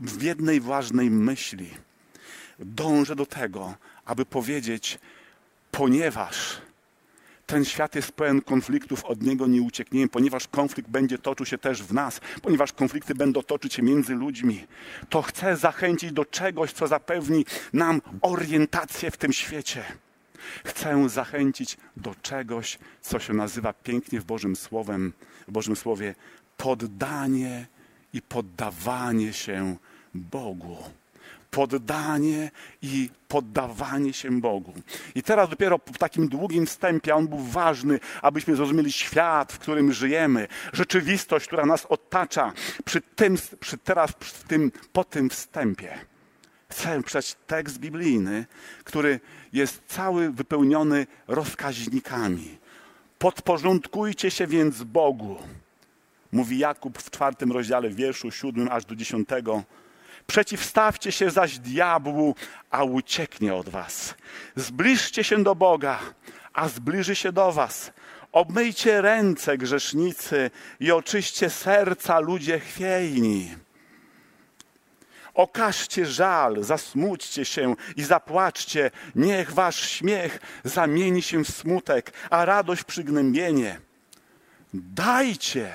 w 0.00 0.22
jednej 0.22 0.60
ważnej 0.60 1.10
myśli. 1.10 1.70
Dążę 2.58 3.16
do 3.16 3.26
tego, 3.26 3.74
aby 4.04 4.26
powiedzieć, 4.26 4.98
ponieważ 5.70 6.58
ten 7.46 7.64
świat 7.64 7.94
jest 7.94 8.12
pełen 8.12 8.40
konfliktów, 8.40 9.04
od 9.04 9.22
niego 9.22 9.46
nie 9.46 9.62
uciekniemy, 9.62 10.08
ponieważ 10.08 10.48
konflikt 10.48 10.90
będzie 10.90 11.18
toczył 11.18 11.46
się 11.46 11.58
też 11.58 11.82
w 11.82 11.94
nas, 11.94 12.20
ponieważ 12.42 12.72
konflikty 12.72 13.14
będą 13.14 13.42
toczyć 13.42 13.74
się 13.74 13.82
między 13.82 14.14
ludźmi, 14.14 14.66
to 15.08 15.22
chcę 15.22 15.56
zachęcić 15.56 16.12
do 16.12 16.24
czegoś, 16.24 16.72
co 16.72 16.86
zapewni 16.86 17.44
nam 17.72 18.02
orientację 18.22 19.10
w 19.10 19.16
tym 19.16 19.32
świecie. 19.32 19.84
Chcę 20.64 21.08
zachęcić 21.08 21.76
do 21.96 22.14
czegoś, 22.22 22.78
co 23.00 23.18
się 23.18 23.34
nazywa 23.34 23.72
pięknie 23.72 24.20
w 24.20 24.24
Bożym 24.24 24.56
Słowem, 24.56 25.12
w 25.48 25.52
Bożym 25.52 25.76
Słowie 25.76 26.14
poddanie 26.56 27.66
i 28.12 28.22
poddawanie 28.22 29.32
się 29.32 29.76
Bogu. 30.14 30.76
Poddanie 31.50 32.50
i 32.82 33.10
poddawanie 33.28 34.12
się 34.12 34.40
Bogu. 34.40 34.74
I 35.14 35.22
teraz 35.22 35.50
dopiero 35.50 35.78
po 35.78 35.92
takim 35.92 36.28
długim 36.28 36.66
wstępie, 36.66 37.14
on 37.14 37.28
był 37.28 37.38
ważny, 37.38 38.00
abyśmy 38.22 38.56
zrozumieli 38.56 38.92
świat, 38.92 39.52
w 39.52 39.58
którym 39.58 39.92
żyjemy, 39.92 40.48
rzeczywistość, 40.72 41.46
która 41.46 41.66
nas 41.66 41.86
otacza, 41.86 42.52
przy 42.84 43.00
tym, 43.00 43.36
przy 43.60 43.78
teraz 43.78 44.12
przy 44.12 44.34
tym, 44.44 44.72
po 44.92 45.04
tym 45.04 45.30
wstępie. 45.30 46.09
Chcę 46.70 47.02
przeczytać 47.02 47.36
tekst 47.46 47.78
biblijny, 47.78 48.46
który 48.84 49.20
jest 49.52 49.82
cały 49.86 50.30
wypełniony 50.30 51.06
rozkaźnikami. 51.28 52.58
Podporządkujcie 53.18 54.30
się 54.30 54.46
więc 54.46 54.82
Bogu, 54.82 55.36
mówi 56.32 56.58
Jakub 56.58 56.98
w 56.98 57.10
czwartym 57.10 57.52
rozdziale 57.52 57.90
wierszu 57.90 58.30
siódmym 58.30 58.68
aż 58.72 58.84
do 58.84 58.96
dziesiątego. 58.96 59.62
Przeciwstawcie 60.26 61.12
się 61.12 61.30
zaś 61.30 61.58
diabłu, 61.58 62.34
a 62.70 62.84
ucieknie 62.84 63.54
od 63.54 63.68
was. 63.68 64.14
Zbliżcie 64.56 65.24
się 65.24 65.42
do 65.42 65.54
Boga, 65.54 65.98
a 66.52 66.68
zbliży 66.68 67.14
się 67.14 67.32
do 67.32 67.52
was. 67.52 67.92
Obmyjcie 68.32 69.00
ręce 69.00 69.58
grzesznicy 69.58 70.50
i 70.80 70.92
oczyście 70.92 71.50
serca 71.50 72.20
ludzie 72.20 72.60
chwiejni. 72.60 73.48
Okażcie 75.34 76.06
żal, 76.06 76.64
zasmućcie 76.64 77.44
się 77.44 77.76
i 77.96 78.02
zapłaczcie. 78.02 78.90
Niech 79.14 79.52
wasz 79.52 79.90
śmiech 79.90 80.38
zamieni 80.64 81.22
się 81.22 81.44
w 81.44 81.50
smutek, 81.50 82.12
a 82.30 82.44
radość 82.44 82.84
przygnębienie. 82.84 83.80
Dajcie, 84.74 85.74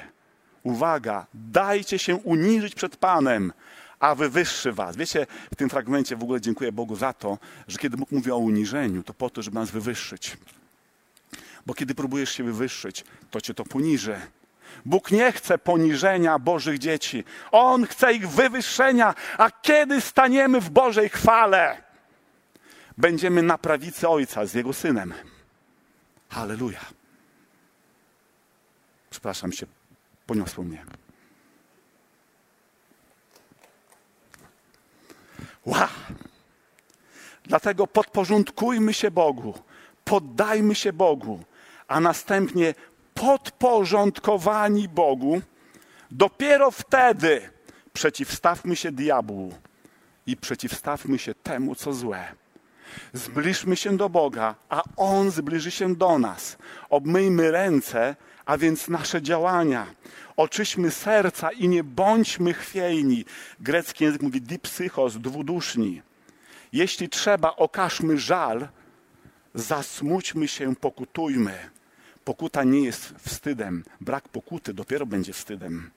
uwaga, 0.64 1.26
dajcie 1.34 2.00
się 2.00 2.16
uniżyć 2.16 2.76
przed 2.76 2.98
Panem, 2.98 3.54
a 4.00 4.16
wywyższy 4.16 4.72
was. 4.72 4.96
Wiecie, 4.96 5.28
w 5.52 5.56
tym 5.56 5.70
fragmencie 5.70 6.16
w 6.16 6.24
ogóle 6.24 6.42
dziękuję 6.42 6.72
Bogu 6.72 6.96
za 6.96 7.14
to, 7.14 7.38
że 7.68 7.78
kiedy 7.78 7.98
Bóg 7.98 8.12
mówi 8.12 8.32
o 8.32 8.38
uniżeniu, 8.38 9.04
to 9.04 9.14
po 9.14 9.30
to, 9.30 9.42
żeby 9.42 9.56
nas 9.56 9.72
wywyższyć. 9.72 10.38
Bo 11.66 11.74
kiedy 11.74 11.96
próbujesz 11.96 12.32
się 12.32 12.44
wywyższyć, 12.44 13.04
to 13.32 13.42
cię 13.42 13.54
to 13.54 13.64
poniży. 13.64 14.20
Bóg 14.86 15.12
nie 15.12 15.32
chce 15.32 15.58
poniżenia 15.58 16.40
Bożych 16.40 16.80
dzieci. 16.80 17.24
On 17.52 17.88
chce 17.88 18.14
ich 18.14 18.30
wywyższenia. 18.30 19.16
A 19.38 19.52
kiedy 19.52 20.02
staniemy 20.02 20.62
w 20.62 20.70
Bożej 20.70 21.10
chwale, 21.10 21.84
będziemy 22.98 23.42
na 23.42 23.58
prawicy 23.58 24.10
Ojca 24.10 24.46
z 24.46 24.54
Jego 24.54 24.74
Synem. 24.74 25.14
Halleluja. 26.30 26.82
Przepraszam 29.10 29.52
się, 29.52 29.66
poniosło 30.26 30.64
mnie. 30.64 30.86
Wow. 35.66 35.88
Dlatego 37.44 37.88
podporządkujmy 37.88 38.94
się 38.94 39.12
Bogu, 39.12 39.54
poddajmy 40.04 40.76
się 40.76 40.94
Bogu, 40.94 41.44
a 41.88 42.00
następnie 42.00 42.74
podporządkowani 43.16 44.88
Bogu, 44.88 45.42
dopiero 46.12 46.72
wtedy 46.72 47.50
przeciwstawmy 47.94 48.76
się 48.76 48.92
diabłu 48.92 49.54
i 50.28 50.38
przeciwstawmy 50.38 51.20
się 51.20 51.34
temu, 51.34 51.76
co 51.76 51.94
złe. 51.94 52.36
Zbliżmy 53.14 53.76
się 53.76 53.98
do 53.98 54.10
Boga, 54.10 54.56
a 54.70 54.84
On 54.96 55.32
zbliży 55.32 55.72
się 55.72 55.96
do 55.96 56.20
nas. 56.20 56.58
Obmyjmy 56.90 57.52
ręce, 57.52 58.16
a 58.46 58.58
więc 58.58 58.88
nasze 58.88 59.22
działania. 59.22 59.86
Oczyśmy 60.38 60.92
serca 60.92 61.52
i 61.52 61.68
nie 61.68 61.84
bądźmy 61.84 62.54
chwiejni. 62.54 63.26
Grecki 63.60 64.04
język 64.04 64.22
mówi 64.22 64.42
dipsychos, 64.42 65.18
dwuduszni. 65.18 66.02
Jeśli 66.74 67.10
trzeba, 67.10 67.56
okażmy 67.56 68.18
żal, 68.18 68.68
zasmućmy 69.54 70.48
się, 70.48 70.76
pokutujmy. 70.76 71.75
Pokuta 72.26 72.64
nie 72.64 72.84
jest 72.84 73.14
wstydem. 73.20 73.84
Brak 74.02 74.30
pokuty 74.30 74.74
dopiero 74.74 75.06
będzie 75.06 75.34
wstydem. 75.34 75.92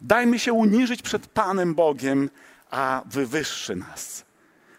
Dajmy 0.00 0.38
się 0.38 0.52
uniżyć 0.52 1.02
przed 1.02 1.26
Panem 1.26 1.74
Bogiem, 1.74 2.30
a 2.70 3.02
wywyższy 3.06 3.76
nas. 3.76 4.24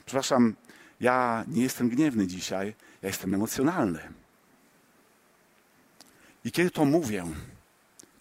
Przepraszam, 0.06 0.56
ja 1.00 1.46
nie 1.48 1.64
jestem 1.64 1.90
gniewny 1.90 2.28
dzisiaj, 2.28 2.76
ja 3.02 3.08
jestem 3.08 3.34
emocjonalny. 3.34 4.00
I 6.46 6.52
kiedy 6.52 6.72
to 6.72 6.86
mówię, 6.86 7.26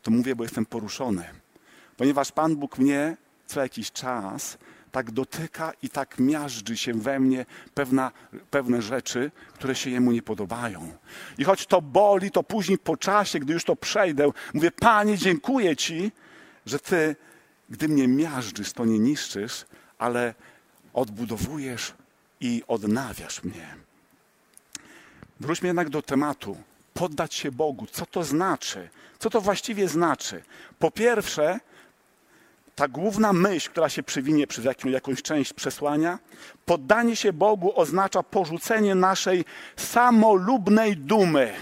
to 0.03 0.11
mówię, 0.11 0.37
bo 0.37 0.45
jestem 0.45 0.67
poruszony, 0.67 1.25
ponieważ 1.97 2.33
Pan 2.33 2.57
Bóg 2.57 2.79
mnie 2.79 3.17
co 3.47 3.61
jakiś 3.61 3.93
czas 3.93 4.59
tak 4.93 5.11
dotyka 5.11 5.73
i 5.83 5.89
tak 5.89 6.19
miażdży 6.19 6.77
się 6.77 6.95
we 6.95 7.21
mnie 7.21 7.47
pewna, 7.75 8.13
pewne 8.51 8.83
rzeczy, 8.83 9.31
które 9.55 9.75
się 9.75 9.91
Jemu 9.91 10.13
nie 10.13 10.23
podobają. 10.23 10.93
I 11.39 11.45
choć 11.45 11.67
to 11.67 11.83
boli, 11.83 12.31
to 12.31 12.43
później 12.43 12.79
po 12.79 12.97
czasie, 12.97 13.39
gdy 13.39 13.53
już 13.53 13.65
to 13.65 13.77
przejdę, 13.77 14.31
mówię, 14.55 14.71
Panie, 14.71 15.19
dziękuję 15.19 15.77
Ci, 15.77 16.13
że 16.67 16.79
Ty, 16.79 17.17
gdy 17.71 17.89
mnie 17.89 18.09
miażdżysz, 18.09 18.73
to 18.73 18.85
nie 18.85 18.99
niszczysz, 18.99 19.65
ale 19.99 20.35
odbudowujesz 20.93 21.95
i 22.41 22.63
odnawiasz 22.69 23.45
mnie. 23.45 23.77
Wróćmy 25.41 25.67
jednak 25.67 25.89
do 25.89 26.03
tematu. 26.03 26.57
Poddać 26.95 27.35
się 27.35 27.53
Bogu. 27.53 27.87
Co 27.87 28.07
to 28.07 28.25
znaczy? 28.25 28.89
Co 29.19 29.31
to 29.31 29.41
właściwie 29.41 29.89
znaczy? 29.89 30.43
Po 30.79 30.91
pierwsze, 30.91 31.61
ta 32.79 32.89
główna 32.89 33.33
myśl, 33.33 33.71
która 33.71 33.89
się 33.89 34.03
przywinie 34.03 34.47
przez 34.47 34.65
jaką, 34.65 34.89
jakąś 34.89 35.23
część 35.23 35.53
przesłania, 35.53 36.19
poddanie 36.67 37.17
się 37.17 37.33
Bogu 37.33 37.81
oznacza 37.81 38.23
porzucenie 38.23 38.95
naszej 38.95 39.45
samolubnej 39.77 40.97
dumy. 40.97 41.55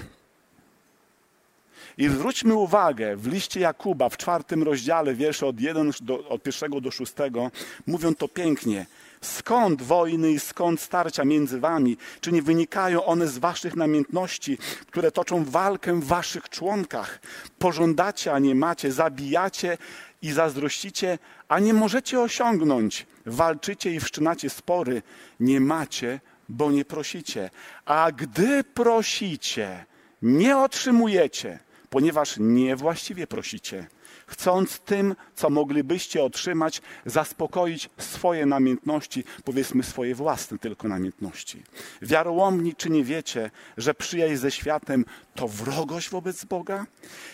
I 1.98 2.08
zwróćmy 2.08 2.54
uwagę, 2.54 3.16
w 3.16 3.26
liście 3.26 3.60
Jakuba 3.60 4.08
w 4.08 4.16
czwartym 4.16 4.62
rozdziale, 4.62 5.14
wiersze 5.14 5.46
od, 5.46 5.60
1 5.60 5.90
do, 6.00 6.28
od 6.28 6.42
do 6.80 7.50
mówią 7.86 8.14
to 8.14 8.28
pięknie. 8.28 8.86
Skąd 9.20 9.82
wojny 9.82 10.32
i 10.32 10.40
skąd 10.40 10.80
starcia 10.80 11.24
między 11.24 11.60
wami? 11.60 11.96
Czy 12.20 12.32
nie 12.32 12.42
wynikają 12.42 13.04
one 13.04 13.28
z 13.28 13.38
waszych 13.38 13.76
namiętności, 13.76 14.58
które 14.86 15.10
toczą 15.10 15.44
walkę 15.44 16.00
w 16.00 16.04
waszych 16.04 16.48
członkach? 16.48 17.20
Pożądacie, 17.58 18.32
a 18.32 18.38
nie 18.38 18.54
macie, 18.54 18.92
zabijacie 18.92 19.78
i 20.22 20.32
zazdrościcie, 20.32 21.18
a 21.48 21.58
nie 21.58 21.74
możecie 21.74 22.20
osiągnąć. 22.20 23.06
Walczycie 23.26 23.94
i 23.94 24.00
wszczynacie 24.00 24.50
spory, 24.50 25.02
nie 25.40 25.60
macie, 25.60 26.20
bo 26.48 26.70
nie 26.70 26.84
prosicie. 26.84 27.50
A 27.84 28.12
gdy 28.12 28.64
prosicie, 28.64 29.84
nie 30.22 30.58
otrzymujecie, 30.58 31.58
ponieważ 31.90 32.36
niewłaściwie 32.38 33.26
prosicie 33.26 33.86
chcąc 34.26 34.80
tym, 34.80 35.14
co 35.34 35.50
moglibyście 35.50 36.24
otrzymać, 36.24 36.82
zaspokoić 37.06 37.90
swoje 37.98 38.46
namiętności, 38.46 39.24
powiedzmy 39.44 39.82
swoje 39.82 40.14
własne 40.14 40.58
tylko 40.58 40.88
namiętności. 40.88 41.62
Wiarołomni, 42.02 42.74
czy 42.74 42.90
nie 42.90 43.04
wiecie, 43.04 43.50
że 43.76 43.94
przyjaźń 43.94 44.36
ze 44.36 44.50
światem 44.50 45.04
to 45.34 45.48
wrogość 45.48 46.10
wobec 46.10 46.44
Boga? 46.44 46.86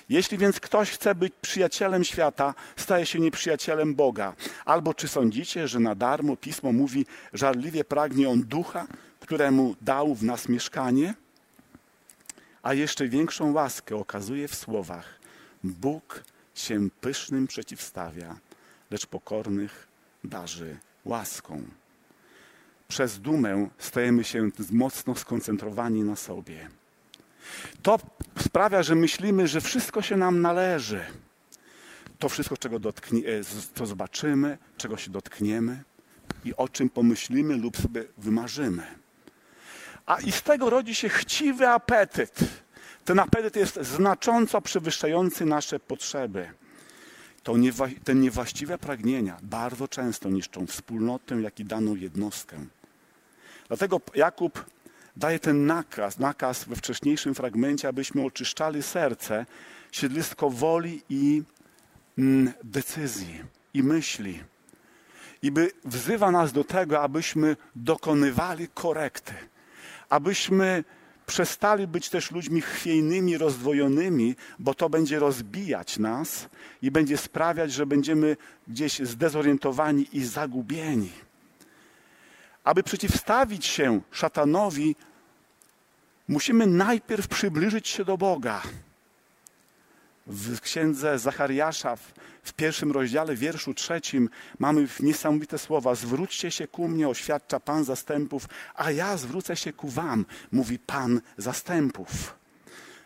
Jeśli 0.09 0.39
więc 0.39 0.61
ktoś 0.61 0.91
chce 0.91 1.15
być 1.15 1.33
przyjacielem 1.43 2.05
świata, 2.05 2.55
staje 2.77 3.07
się 3.07 3.21
nieprzyjacielem 3.21 3.95
Boga. 3.95 4.35
Albo 4.65 4.95
czy 4.95 5.09
sądzicie, 5.09 5.69
że 5.69 5.81
na 5.81 5.95
darmo 5.95 6.37
Pismo 6.37 6.73
mówi, 6.73 7.07
żarliwie 7.33 7.85
pragnie 7.85 8.29
on 8.29 8.43
ducha, 8.43 8.87
któremu 9.21 9.77
dał 9.81 10.15
w 10.15 10.23
nas 10.23 10.49
mieszkanie? 10.49 11.15
A 12.63 12.75
jeszcze 12.75 13.09
większą 13.09 13.53
łaskę 13.53 13.97
okazuje 13.97 14.49
w 14.49 14.55
słowach: 14.55 15.21
Bóg 15.65 16.25
się 16.55 16.91
pysznym 17.01 17.47
przeciwstawia, 17.47 18.37
lecz 18.91 19.07
pokornych 19.07 19.89
darzy 20.25 20.77
łaską. 21.05 21.63
Przez 22.89 23.21
dumę 23.21 23.69
stajemy 23.79 24.25
się 24.25 24.51
mocno 24.73 25.15
skoncentrowani 25.15 26.03
na 26.03 26.17
sobie. 26.17 26.69
To 27.83 27.99
sprawia, 28.39 28.83
że 28.83 28.95
myślimy, 28.95 29.49
że 29.49 29.61
wszystko 29.61 30.03
się 30.03 30.17
nam 30.17 30.41
należy. 30.41 31.01
To 32.19 32.29
wszystko, 32.29 32.57
czego 32.57 32.79
dotknie, 32.79 33.21
e, 33.21 33.45
co 33.75 33.87
zobaczymy, 33.87 34.59
czego 34.77 34.97
się 34.97 35.11
dotkniemy 35.11 35.83
i 36.45 36.57
o 36.57 36.69
czym 36.69 36.91
pomyślimy 36.91 37.57
lub 37.57 37.77
sobie 37.77 38.05
wymarzymy. 38.19 38.87
A 40.07 40.21
i 40.21 40.33
z 40.33 40.43
tego 40.43 40.71
rodzi 40.71 40.95
się 40.95 41.09
chciwy 41.09 41.69
apetyt 41.69 42.62
ten 43.05 43.19
apetyt 43.19 43.57
jest 43.57 43.83
znacząco 43.83 44.61
przewyższający 44.61 45.45
nasze 45.45 45.81
potrzeby. 45.81 46.51
To 47.43 47.57
niewa 47.57 47.89
te 48.05 48.15
niewłaściwe 48.15 48.79
pragnienia 48.79 49.37
bardzo 49.43 49.89
często 49.89 50.29
niszczą 50.29 50.67
wspólnotę, 50.67 51.41
jak 51.41 51.61
i 51.61 51.65
daną 51.65 51.95
jednostkę. 51.95 52.57
Dlatego 53.69 54.01
Jakub 54.15 54.65
daje 55.17 55.39
ten 55.39 55.67
nakaz, 55.67 56.19
nakaz 56.19 56.65
we 56.65 56.77
wcześniejszym 56.77 57.35
fragmencie, 57.35 57.89
abyśmy 57.89 58.25
oczyszczali 58.25 58.83
serce, 58.83 59.47
siedlisko 59.93 60.51
woli 60.51 61.03
i 61.09 61.43
mm, 62.19 62.53
decyzji, 62.65 63.43
i 63.75 63.83
myśli. 63.83 64.43
I 65.43 65.51
by 65.51 65.71
wzywa 65.85 66.31
nas 66.31 66.53
do 66.53 66.65
tego, 66.65 67.03
abyśmy 67.03 67.57
dokonywali 67.77 68.69
korekty, 68.69 69.35
abyśmy 70.09 70.85
przestali 71.27 71.87
być 71.87 72.09
też 72.09 72.31
ludźmi 72.31 72.61
chwiejnymi, 72.61 73.39
rozdwojonymi, 73.39 74.37
bo 74.59 74.75
to 74.75 74.89
będzie 74.89 75.19
rozbijać 75.19 75.99
nas 75.99 76.49
i 76.83 76.91
będzie 76.91 77.17
sprawiać, 77.17 77.73
że 77.73 77.87
będziemy 77.87 78.37
gdzieś 78.69 78.99
zdezorientowani 78.99 80.07
i 80.13 80.25
zagubieni. 80.25 81.13
Aby 82.65 82.83
przeciwstawić 82.83 83.67
się 83.67 84.01
szatanowi, 84.11 84.97
musimy 86.29 86.67
najpierw 86.67 87.29
przybliżyć 87.29 87.89
się 87.89 88.05
do 88.05 88.19
Boga. 88.19 88.63
W 90.27 90.61
księdze 90.61 91.19
Zachariasza, 91.19 91.97
w 92.43 92.53
pierwszym 92.53 92.93
rozdziale, 92.93 93.37
wierszu 93.37 93.75
trzecim, 93.75 94.29
mamy 94.59 94.89
niesamowite 95.01 95.59
słowa: 95.59 95.95
Zwróćcie 95.95 96.51
się 96.51 96.69
ku 96.69 96.89
mnie, 96.89 97.09
oświadcza 97.09 97.61
Pan 97.61 97.85
zastępów, 97.85 98.49
a 98.75 98.91
ja 98.91 99.17
zwrócę 99.17 99.57
się 99.57 99.73
ku 99.73 99.89
Wam, 99.89 100.27
mówi 100.53 100.79
Pan 100.79 101.21
zastępów. 101.37 102.42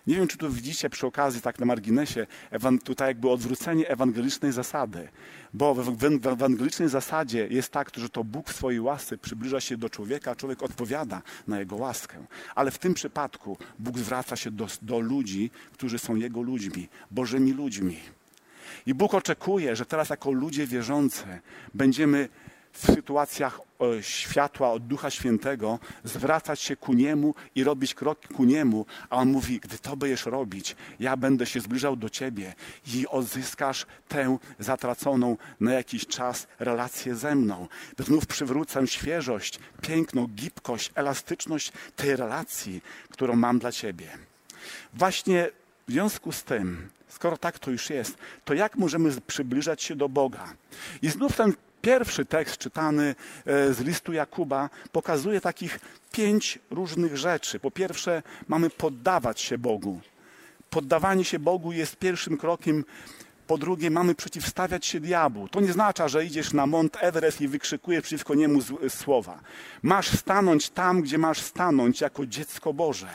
Nie 0.06 0.16
wiem, 0.16 0.28
czy 0.28 0.36
tu 0.36 0.50
widzicie 0.50 0.90
przy 0.90 1.06
okazji, 1.06 1.40
tak 1.40 1.58
na 1.58 1.66
marginesie, 1.66 2.26
tutaj 2.84 3.08
jakby 3.08 3.30
odwrócenie 3.30 3.88
ewangelicznej 3.88 4.52
zasady. 4.52 5.08
Bo 5.54 5.74
w 5.74 6.04
ewangelicznej 6.26 6.88
zasadzie 6.88 7.48
jest 7.50 7.72
tak, 7.72 7.90
że 7.96 8.08
to 8.08 8.24
Bóg 8.24 8.50
w 8.50 8.56
swojej 8.56 8.80
łasce 8.80 9.18
przybliża 9.18 9.60
się 9.60 9.76
do 9.76 9.90
człowieka, 9.90 10.30
a 10.30 10.34
człowiek 10.34 10.62
odpowiada 10.62 11.22
na 11.46 11.58
jego 11.58 11.76
łaskę. 11.76 12.26
Ale 12.54 12.70
w 12.70 12.78
tym 12.78 12.94
przypadku 12.94 13.58
Bóg 13.78 13.98
zwraca 13.98 14.36
się 14.36 14.50
do, 14.50 14.66
do 14.82 14.98
ludzi, 14.98 15.50
którzy 15.72 15.98
są 15.98 16.16
Jego 16.16 16.42
ludźmi, 16.42 16.88
Bożymi 17.10 17.52
ludźmi. 17.52 17.98
I 18.86 18.94
Bóg 18.94 19.14
oczekuje, 19.14 19.76
że 19.76 19.86
teraz 19.86 20.10
jako 20.10 20.30
ludzie 20.30 20.66
wierzący 20.66 21.24
będziemy 21.74 22.28
w 22.76 22.86
sytuacjach 22.86 23.60
e, 23.80 24.02
światła 24.02 24.72
od 24.72 24.86
Ducha 24.86 25.10
Świętego 25.10 25.78
zwracać 26.04 26.60
się 26.60 26.76
ku 26.76 26.92
Niemu 26.92 27.34
i 27.54 27.64
robić 27.64 27.94
krok 27.94 28.28
ku 28.34 28.44
Niemu, 28.44 28.86
a 29.10 29.16
On 29.16 29.28
mówi, 29.28 29.60
gdy 29.60 29.78
to 29.78 29.96
będziesz 29.96 30.26
robić, 30.26 30.76
ja 31.00 31.16
będę 31.16 31.46
się 31.46 31.60
zbliżał 31.60 31.96
do 31.96 32.10
Ciebie 32.10 32.54
i 32.94 33.06
odzyskasz 33.08 33.86
tę 34.08 34.38
zatraconą 34.58 35.36
na 35.60 35.72
jakiś 35.72 36.06
czas 36.06 36.46
relację 36.58 37.14
ze 37.14 37.34
mną. 37.34 37.68
Znów 37.98 38.26
przywrócę 38.26 38.86
świeżość, 38.86 39.58
piękną 39.82 40.26
gibkość, 40.26 40.92
elastyczność 40.94 41.72
tej 41.96 42.16
relacji, 42.16 42.82
którą 43.10 43.36
mam 43.36 43.58
dla 43.58 43.72
Ciebie. 43.72 44.08
Właśnie 44.94 45.50
w 45.88 45.92
związku 45.92 46.32
z 46.32 46.42
tym, 46.42 46.88
skoro 47.08 47.36
tak 47.36 47.58
to 47.58 47.70
już 47.70 47.90
jest, 47.90 48.18
to 48.44 48.54
jak 48.54 48.76
możemy 48.76 49.20
przybliżać 49.26 49.82
się 49.82 49.96
do 49.96 50.08
Boga? 50.08 50.54
I 51.02 51.08
znów 51.08 51.36
ten 51.36 51.52
pierwszy 51.86 52.24
tekst 52.24 52.58
czytany 52.58 53.14
e, 53.46 53.74
z 53.74 53.80
listu 53.80 54.12
Jakuba 54.12 54.70
pokazuje 54.92 55.40
takich 55.40 55.80
pięć 56.12 56.58
różnych 56.70 57.16
rzeczy. 57.16 57.60
Po 57.60 57.70
pierwsze, 57.70 58.22
mamy 58.48 58.70
poddawać 58.70 59.40
się 59.40 59.58
Bogu. 59.58 60.00
Poddawanie 60.70 61.24
się 61.24 61.38
Bogu 61.38 61.72
jest 61.72 61.96
pierwszym 61.96 62.36
krokiem 62.36 62.84
Po 63.46 63.58
drugie, 63.58 63.90
mamy 63.90 64.14
przeciwstawiać 64.14 64.86
się 64.86 65.00
diabłu. 65.00 65.48
To 65.48 65.60
nie 65.60 65.72
znaczy, 65.72 66.08
że 66.08 66.24
idziesz 66.24 66.52
na 66.52 66.66
Mont 66.66 66.96
Everest 67.00 67.40
i 67.40 67.48
wykrzykujesz 67.48 68.02
przeciwko 68.02 68.34
niemu 68.34 68.60
słowa. 68.88 69.40
Masz 69.82 70.08
stanąć 70.08 70.70
tam, 70.70 71.02
gdzie 71.02 71.18
masz 71.18 71.40
stanąć, 71.40 72.00
jako 72.00 72.26
dziecko 72.26 72.72
Boże. 72.72 73.08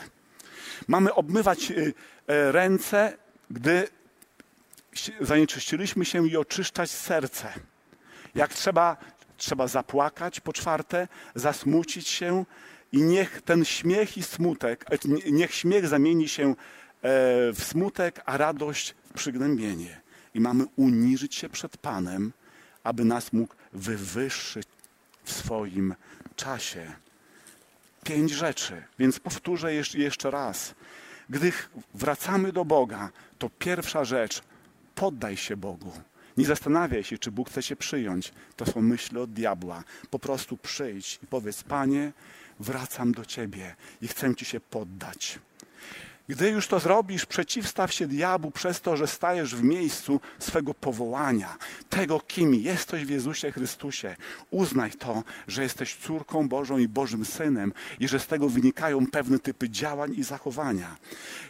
Mamy 0.88 1.14
obmywać 1.14 1.70
e, 1.70 2.52
ręce, 2.52 3.18
gdy 3.50 3.88
zanieczyściliśmy 5.20 6.04
się 6.04 6.28
i 6.28 6.36
oczyszczać 6.36 6.90
serce. 6.90 7.71
Jak 8.34 8.54
trzeba, 8.54 8.96
trzeba 9.36 9.66
zapłakać, 9.66 10.40
po 10.40 10.52
czwarte, 10.52 11.08
zasmucić 11.34 12.08
się 12.08 12.44
i 12.92 13.02
niech 13.02 13.42
ten 13.42 13.64
śmiech 13.64 14.18
i 14.18 14.22
smutek, 14.22 14.84
e, 14.90 15.30
niech 15.32 15.54
śmiech 15.54 15.88
zamieni 15.88 16.28
się 16.28 16.50
e, 16.50 16.54
w 17.52 17.58
smutek, 17.64 18.22
a 18.24 18.36
radość 18.36 18.94
w 19.10 19.12
przygnębienie. 19.12 20.00
I 20.34 20.40
mamy 20.40 20.64
uniżyć 20.76 21.34
się 21.34 21.48
przed 21.48 21.76
Panem, 21.76 22.32
aby 22.84 23.04
nas 23.04 23.32
mógł 23.32 23.54
wywyższyć 23.72 24.68
w 25.24 25.32
swoim 25.32 25.94
czasie. 26.36 26.92
Pięć 28.04 28.30
rzeczy, 28.30 28.82
więc 28.98 29.20
powtórzę 29.20 29.74
jeszcze 29.94 30.30
raz. 30.30 30.74
Gdy 31.30 31.52
wracamy 31.94 32.52
do 32.52 32.64
Boga, 32.64 33.10
to 33.38 33.50
pierwsza 33.58 34.04
rzecz, 34.04 34.42
poddaj 34.94 35.36
się 35.36 35.56
Bogu. 35.56 35.92
Nie 36.36 36.46
zastanawiaj 36.46 37.04
się, 37.04 37.18
czy 37.18 37.30
Bóg 37.30 37.50
chce 37.50 37.62
się 37.62 37.76
przyjąć. 37.76 38.32
To 38.56 38.66
są 38.66 38.82
myśli 38.82 39.18
od 39.18 39.32
diabła. 39.32 39.84
Po 40.10 40.18
prostu 40.18 40.56
przyjdź 40.56 41.18
i 41.22 41.26
powiedz, 41.26 41.62
Panie, 41.62 42.12
wracam 42.60 43.12
do 43.12 43.24
Ciebie 43.24 43.76
i 44.02 44.08
chcę 44.08 44.34
Ci 44.34 44.44
się 44.44 44.60
poddać. 44.60 45.38
Gdy 46.28 46.50
już 46.50 46.66
to 46.66 46.80
zrobisz, 46.80 47.26
przeciwstaw 47.26 47.92
się 47.92 48.06
diabłu 48.06 48.50
przez 48.50 48.80
to, 48.80 48.96
że 48.96 49.06
stajesz 49.06 49.54
w 49.54 49.62
miejscu 49.62 50.20
swego 50.38 50.74
powołania, 50.74 51.56
tego, 51.88 52.20
kim 52.20 52.54
jesteś 52.54 53.04
w 53.04 53.10
Jezusie 53.10 53.52
Chrystusie. 53.52 54.16
Uznaj 54.50 54.90
to, 54.90 55.22
że 55.48 55.62
jesteś 55.62 55.96
córką 55.96 56.48
Bożą 56.48 56.78
i 56.78 56.88
Bożym 56.88 57.24
Synem 57.24 57.72
i 58.00 58.08
że 58.08 58.18
z 58.18 58.26
tego 58.26 58.48
wynikają 58.48 59.06
pewne 59.06 59.38
typy 59.38 59.70
działań 59.70 60.14
i 60.14 60.22
zachowania. 60.22 60.96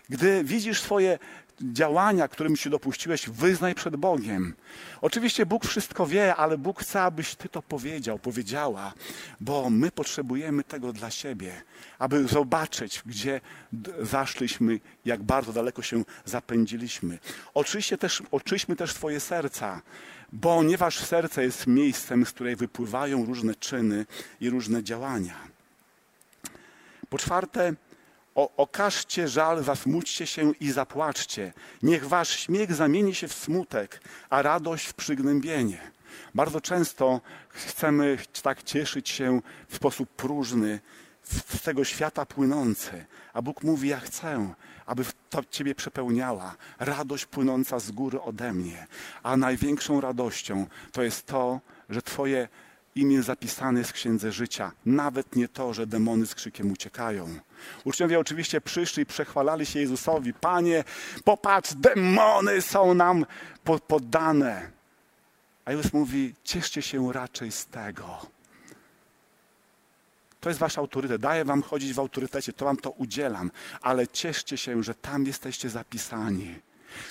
Gdy 0.09 0.45
widzisz 0.45 0.81
swoje 0.81 1.19
działania, 1.61 2.29
którym 2.29 2.57
się 2.57 2.71
dopuściłeś, 2.71 3.29
wyznaj 3.29 3.75
przed 3.75 3.97
Bogiem. 3.97 4.55
Oczywiście 5.01 5.47
Bóg 5.47 5.67
wszystko 5.67 6.07
wie, 6.07 6.37
ale 6.37 6.59
Bóg 6.59 6.81
chce, 6.81 7.03
abyś 7.03 7.35
ty 7.35 7.49
to 7.49 7.63
powiedział, 7.63 8.19
powiedziała, 8.19 8.93
bo 9.41 9.71
my 9.71 9.91
potrzebujemy 9.91 10.65
tego 10.65 10.93
dla 10.93 11.11
siebie, 11.11 11.63
aby 11.99 12.29
zobaczyć, 12.29 13.03
gdzie 13.07 13.41
zaszliśmy, 14.01 14.81
jak 15.05 15.23
bardzo 15.23 15.53
daleko 15.53 15.83
się 15.83 16.05
zapędziliśmy. 16.25 17.19
Oczywiście 17.55 17.99
też, 17.99 18.23
oczyśmy 18.31 18.77
też 18.77 18.93
swoje 18.93 19.21
serca, 19.21 19.83
ponieważ 20.41 20.99
serce 20.99 21.43
jest 21.43 21.67
miejscem, 21.67 22.27
z 22.27 22.33
której 22.33 22.57
wypływają 22.57 23.25
różne 23.25 23.55
czyny 23.55 24.07
i 24.41 24.51
różne 24.51 24.83
działania. 24.83 25.35
Po 27.09 27.19
czwarte, 27.19 27.75
o, 28.35 28.57
okażcie 28.57 29.29
żal, 29.29 29.65
zasmućcie 29.65 30.27
się 30.27 30.53
i 30.61 30.73
zapłaczcie. 30.73 31.53
Niech 31.83 32.09
wasz 32.09 32.31
śmiech 32.31 32.75
zamieni 32.75 33.15
się 33.15 33.29
w 33.29 33.33
smutek, 33.33 34.01
a 34.31 34.43
radość 34.43 34.87
w 34.87 34.95
przygnębienie. 34.95 35.81
Bardzo 36.35 36.61
często 36.61 37.21
chcemy 37.49 38.19
tak 38.43 38.63
cieszyć 38.63 39.09
się 39.09 39.41
w 39.69 39.77
sposób 39.77 40.09
próżny, 40.09 40.81
z 41.25 41.63
tego 41.63 41.85
świata 41.85 42.27
płynący. 42.27 43.05
A 43.33 43.43
Bóg 43.43 43.63
mówi: 43.63 43.89
Ja 43.89 44.01
chcę, 44.01 44.55
aby 44.87 45.05
to 45.31 45.45
Ciebie 45.51 45.75
przepełniała 45.75 46.57
radość 46.79 47.27
płynąca 47.27 47.79
z 47.79 47.91
góry 47.91 48.21
ode 48.21 48.53
mnie. 48.53 48.87
A 49.23 49.37
największą 49.37 50.01
radością 50.01 50.67
to 50.93 51.03
jest 51.03 51.27
to, 51.27 51.61
że 51.89 52.03
Twoje 52.03 52.49
imię 52.95 53.23
zapisane 53.23 53.79
jest 53.79 53.91
w 53.91 53.95
księdze 53.95 54.33
życia. 54.33 54.73
Nawet 54.87 55.37
nie 55.37 55.49
to, 55.49 55.75
że 55.75 55.87
demony 55.87 56.27
z 56.27 56.35
krzykiem 56.35 56.73
uciekają. 56.73 57.29
Uczniowie 57.85 58.19
oczywiście 58.19 58.61
przyszli 58.61 59.03
i 59.03 59.07
przechwalali 59.07 59.67
się 59.67 59.81
Jezusowi. 59.81 60.35
Panie, 60.35 60.85
popatrz, 61.25 61.75
demony 61.75 62.63
są 62.63 62.95
nam 62.95 63.27
poddane. 63.89 64.71
A 65.65 65.73
Jezus 65.73 65.93
mówi, 65.93 66.35
cieszcie 66.45 66.83
się 66.83 67.13
raczej 67.13 67.53
z 67.53 67.67
tego. 67.67 68.27
To 70.41 70.51
jest 70.51 70.61
wasz 70.61 70.79
autorytet. 70.79 71.21
Daję 71.21 71.45
wam 71.45 71.63
chodzić 71.63 71.93
w 71.93 71.99
autorytecie, 71.99 72.53
to 72.53 72.65
wam 72.65 72.77
to 72.77 72.91
udzielam. 72.91 73.51
Ale 73.81 74.09
cieszcie 74.09 74.57
się, 74.57 74.83
że 74.83 74.95
tam 74.95 75.27
jesteście 75.27 75.69
zapisani. 75.71 76.55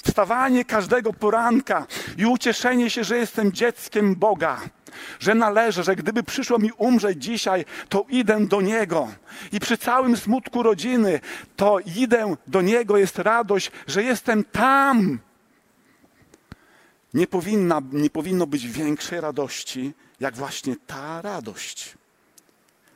Wstawanie 0.03 0.65
każdego 0.65 1.13
poranka 1.13 1.87
i 2.17 2.25
ucieszenie 2.25 2.89
się, 2.89 3.03
że 3.03 3.17
jestem 3.17 3.51
dzieckiem 3.51 4.15
Boga, 4.15 4.61
że 5.19 5.35
należę, 5.35 5.83
że 5.83 5.95
gdyby 5.95 6.23
przyszło 6.23 6.59
mi 6.59 6.71
umrzeć 6.71 7.23
dzisiaj, 7.23 7.65
to 7.89 8.05
idę 8.09 8.45
do 8.47 8.61
Niego. 8.61 9.11
I 9.51 9.59
przy 9.59 9.77
całym 9.77 10.17
smutku 10.17 10.63
rodziny, 10.63 11.19
to 11.55 11.79
idę 11.79 12.35
do 12.47 12.61
Niego, 12.61 12.97
jest 12.97 13.19
radość, 13.19 13.71
że 13.87 14.03
jestem 14.03 14.43
tam. 14.43 15.19
Nie, 17.13 17.27
powinna, 17.27 17.81
nie 17.91 18.09
powinno 18.09 18.47
być 18.47 18.67
większej 18.67 19.21
radości, 19.21 19.93
jak 20.19 20.35
właśnie 20.35 20.75
ta 20.87 21.21
radość. 21.21 21.97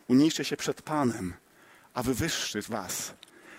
Uniszcie 0.08 0.44
się 0.44 0.58
przed 0.58 0.82
Panem, 0.82 1.34
a 1.94 2.04
wywyższy 2.04 2.62
was 2.62 3.14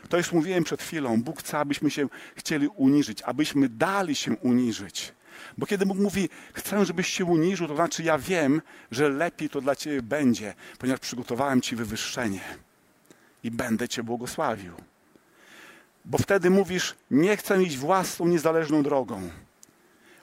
to 0.06 0.16
już 0.16 0.32
mówiłem 0.32 0.64
przed 0.64 0.82
chwilą. 0.82 1.22
Bóg 1.22 1.40
chce, 1.40 1.58
abyśmy 1.58 1.90
się 1.90 2.08
chcieli 2.36 2.68
uniżyć, 2.68 3.22
abyśmy 3.22 3.68
dali 3.68 4.14
się 4.14 4.36
uniżyć. 4.36 5.12
Bo 5.58 5.66
kiedy 5.66 5.86
Bóg 5.86 5.98
mówi, 5.98 6.28
chcę, 6.52 6.84
żebyś 6.84 7.08
się 7.08 7.24
uniżył, 7.24 7.68
to 7.68 7.74
znaczy 7.74 8.02
ja 8.02 8.18
wiem, 8.18 8.62
że 8.90 9.08
lepiej 9.08 9.50
to 9.50 9.60
dla 9.60 9.76
Ciebie 9.76 10.02
będzie, 10.02 10.54
ponieważ 10.78 11.00
przygotowałem 11.00 11.60
Ci 11.60 11.76
wywyższenie 11.76 12.40
i 13.44 13.50
będę 13.50 13.88
Cię 13.88 14.02
błogosławił. 14.02 14.72
Bo 16.04 16.18
wtedy 16.18 16.50
mówisz, 16.50 16.94
nie 17.10 17.36
chcę 17.36 17.62
iść 17.62 17.76
własną, 17.76 18.26
niezależną 18.26 18.82
drogą. 18.82 19.30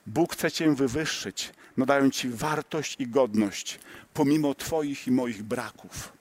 Bóg 0.07 0.33
chce 0.33 0.51
Cię 0.51 0.75
wywyższyć, 0.75 1.53
nadając 1.77 2.15
Ci 2.15 2.29
wartość 2.29 2.95
i 2.99 3.07
godność, 3.07 3.79
pomimo 4.13 4.55
Twoich 4.55 5.07
i 5.07 5.11
moich 5.11 5.43
braków. 5.43 6.13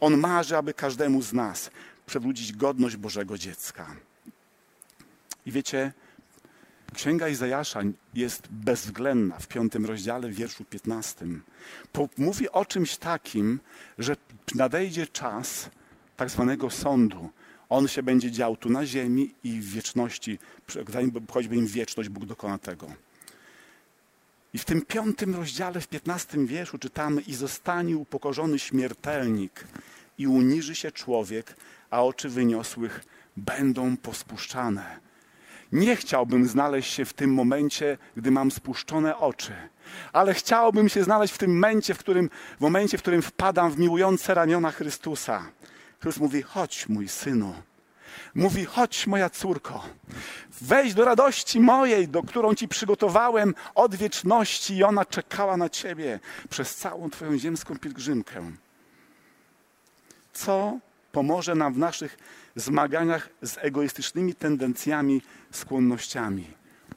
On 0.00 0.16
marzy, 0.16 0.56
aby 0.56 0.74
każdemu 0.74 1.22
z 1.22 1.32
nas 1.32 1.70
przywrócić 2.06 2.52
godność 2.52 2.96
Bożego 2.96 3.38
dziecka. 3.38 3.96
I 5.46 5.52
wiecie, 5.52 5.92
Księga 6.94 7.28
Izajasza 7.28 7.80
jest 8.14 8.48
bezwzględna 8.50 9.38
w 9.38 9.46
piątym 9.46 9.86
rozdziale, 9.86 10.28
w 10.28 10.34
wierszu 10.34 10.64
piętnastym. 10.64 11.42
Mówi 12.18 12.50
o 12.50 12.64
czymś 12.64 12.96
takim, 12.96 13.60
że 13.98 14.16
nadejdzie 14.54 15.06
czas 15.06 15.70
tak 16.16 16.30
zwanego 16.30 16.70
sądu. 16.70 17.30
On 17.68 17.88
się 17.88 18.02
będzie 18.02 18.30
dział 18.30 18.56
tu 18.56 18.68
na 18.70 18.86
ziemi 18.86 19.34
i 19.44 19.60
w 19.60 19.70
wieczności, 19.70 20.38
zanim 20.88 21.12
choćby 21.30 21.56
im 21.56 21.66
wieczność, 21.66 22.08
Bóg 22.08 22.24
dokona 22.24 22.58
tego. 22.58 22.86
I 24.54 24.58
w 24.58 24.64
tym 24.64 24.82
piątym 24.82 25.34
rozdziale, 25.34 25.80
w 25.80 25.88
piętnastym 25.88 26.46
wierszu 26.46 26.78
czytamy 26.78 27.20
i 27.20 27.34
zostanie 27.34 27.96
upokorzony 27.96 28.58
śmiertelnik 28.58 29.64
i 30.18 30.26
uniży 30.26 30.74
się 30.74 30.92
człowiek, 30.92 31.56
a 31.90 32.02
oczy 32.02 32.28
wyniosłych 32.28 33.04
będą 33.36 33.96
pospuszczane. 33.96 35.00
Nie 35.72 35.96
chciałbym 35.96 36.48
znaleźć 36.48 36.92
się 36.92 37.04
w 37.04 37.12
tym 37.12 37.34
momencie, 37.34 37.98
gdy 38.16 38.30
mam 38.30 38.50
spuszczone 38.50 39.16
oczy, 39.16 39.52
ale 40.12 40.34
chciałbym 40.34 40.88
się 40.88 41.04
znaleźć 41.04 41.34
w 41.34 41.38
tym 41.38 41.54
momencie, 41.54 41.94
w 41.94 41.98
którym, 41.98 42.30
w 42.58 42.60
momencie, 42.60 42.98
w 42.98 43.02
którym 43.02 43.22
wpadam 43.22 43.70
w 43.70 43.78
miłujące 43.78 44.34
ramiona 44.34 44.70
Chrystusa. 44.70 45.46
Chrystus 46.00 46.22
mówi: 46.22 46.42
Chodź, 46.42 46.88
mój 46.88 47.08
synu. 47.08 47.54
Mówi: 48.34 48.64
Chodź, 48.64 49.06
moja 49.06 49.30
córko. 49.30 49.84
Wejdź 50.60 50.94
do 50.94 51.04
radości 51.04 51.60
mojej, 51.60 52.08
do 52.08 52.22
którą 52.22 52.54
ci 52.54 52.68
przygotowałem 52.68 53.54
od 53.74 53.94
wieczności, 53.94 54.76
i 54.76 54.84
ona 54.84 55.04
czekała 55.04 55.56
na 55.56 55.68
ciebie 55.68 56.20
przez 56.50 56.76
całą 56.76 57.10
Twoją 57.10 57.38
ziemską 57.38 57.78
pielgrzymkę. 57.78 58.52
Co 60.32 60.78
pomoże 61.16 61.54
nam 61.54 61.74
w 61.74 61.78
naszych 61.78 62.18
zmaganiach 62.56 63.28
z 63.42 63.58
egoistycznymi 63.58 64.34
tendencjami, 64.34 65.22
skłonnościami. 65.50 66.46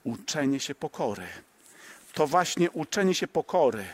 Uczenie 0.03 0.59
się 0.59 0.75
pokory. 0.75 1.27
To 2.13 2.27
właśnie 2.27 2.71
uczenie 2.71 3.15
się 3.15 3.27
pokory 3.27 3.85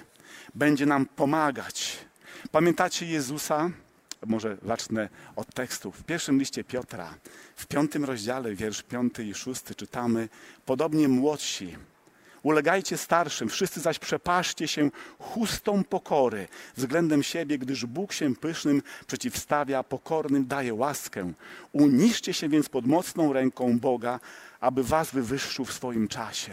będzie 0.56 0.86
nam 0.86 1.06
pomagać. 1.06 1.98
Pamiętacie 2.52 3.06
Jezusa? 3.06 3.70
Może 4.26 4.58
zacznę 4.66 5.10
od 5.36 5.54
tekstu. 5.54 5.92
W 5.92 6.04
pierwszym 6.04 6.40
liście 6.40 6.64
Piotra, 6.64 7.14
w 7.56 7.68
piątym 7.68 8.06
rozdziale, 8.06 8.56
wiersz 8.56 8.84
piąty 8.84 9.24
i 9.24 9.34
szósty 9.34 9.76
czytamy, 9.76 10.30
podobnie 10.66 11.08
młodsi, 11.08 11.76
Ulegajcie 12.46 12.98
starszym, 12.98 13.50
wszyscy 13.50 13.80
zaś 13.82 14.00
przepaszcie 14.00 14.68
się 14.68 14.92
chustą 15.20 15.84
pokory 15.84 16.48
względem 16.76 17.24
siebie, 17.24 17.58
gdyż 17.58 17.86
Bóg 17.86 18.14
się 18.14 18.36
pysznym 18.36 18.82
przeciwstawia, 19.08 19.84
pokornym 19.84 20.48
daje 20.48 20.74
łaskę. 20.74 21.34
Uniszcie 21.72 22.34
się 22.34 22.50
więc 22.50 22.70
pod 22.70 22.88
mocną 22.88 23.34
ręką 23.34 23.80
Boga, 23.80 24.20
aby 24.60 24.84
was 24.84 25.12
wywyższył 25.12 25.66
w 25.66 25.74
swoim 25.74 26.08
czasie. 26.08 26.52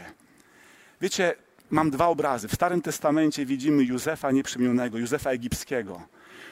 Wiecie, 1.01 1.35
mam 1.71 1.91
dwa 1.91 2.07
obrazy. 2.07 2.49
W 2.49 2.55
Starym 2.55 2.83
Testamencie 2.83 3.47
widzimy 3.47 3.85
Józefa 3.85 4.31
nieprzymionego, 4.31 4.99
Józefa 4.99 5.31
egipskiego 5.31 6.03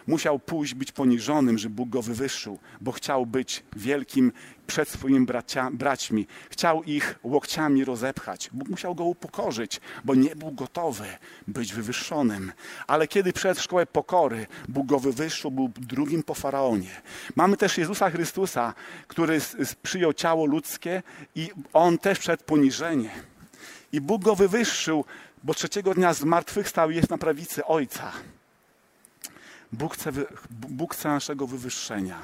musiał 0.07 0.39
pójść 0.39 0.75
być 0.75 0.93
poniżonym, 0.93 1.59
że 1.59 1.71
Bóg 1.71 1.89
go 1.89 2.03
wywyższył, 2.03 2.59
bo 2.81 2.93
chciał 2.93 3.27
być 3.27 3.63
wielkim 3.77 4.33
przed 4.67 4.89
swoimi 4.89 5.27
bracia, 5.27 5.71
braćmi. 5.73 6.27
Chciał 6.51 6.83
ich 6.83 7.19
łokciami 7.23 7.85
rozepchać. 7.85 8.51
Bóg 8.53 8.69
musiał 8.69 8.95
go 8.95 9.05
upokorzyć, 9.05 9.81
bo 10.05 10.15
nie 10.15 10.37
był 10.37 10.53
gotowy 10.53 11.05
być 11.49 11.73
wywyższonym. 11.73 12.53
Ale 12.87 13.09
kiedy 13.09 13.33
przed 13.33 13.61
szkołę 13.61 13.87
pokory, 13.87 14.47
Bóg 14.69 14.87
go 14.87 15.01
wywyższył, 15.01 15.51
był 15.51 15.71
drugim 15.77 16.23
po 16.23 16.35
faraonie. 16.35 16.91
Mamy 17.37 17.57
też 17.57 17.79
Jezusa 17.79 18.11
Chrystusa, 18.11 18.75
który 19.09 19.41
przyjął 19.83 20.13
ciało 20.13 20.47
ludzkie 20.47 21.03
i 21.35 21.51
on 21.73 21.99
też 21.99 22.19
przed 22.19 22.43
poniżenie. 22.43 23.11
I 23.93 24.01
Bóg 24.01 24.23
go 24.23 24.37
wywyższył, 24.37 25.05
bo 25.45 25.55
trzeciego 25.55 25.95
dnia 25.95 26.15
zmartwychwstał 26.15 26.91
i 26.91 26.97
jest 26.97 27.11
na 27.11 27.19
prawicy 27.19 27.65
Ojca. 27.65 28.13
Bóg 29.73 29.95
chce, 29.95 30.13
Bóg 30.51 30.95
chce 30.95 31.09
naszego 31.09 31.47
wywyższenia. 31.47 32.19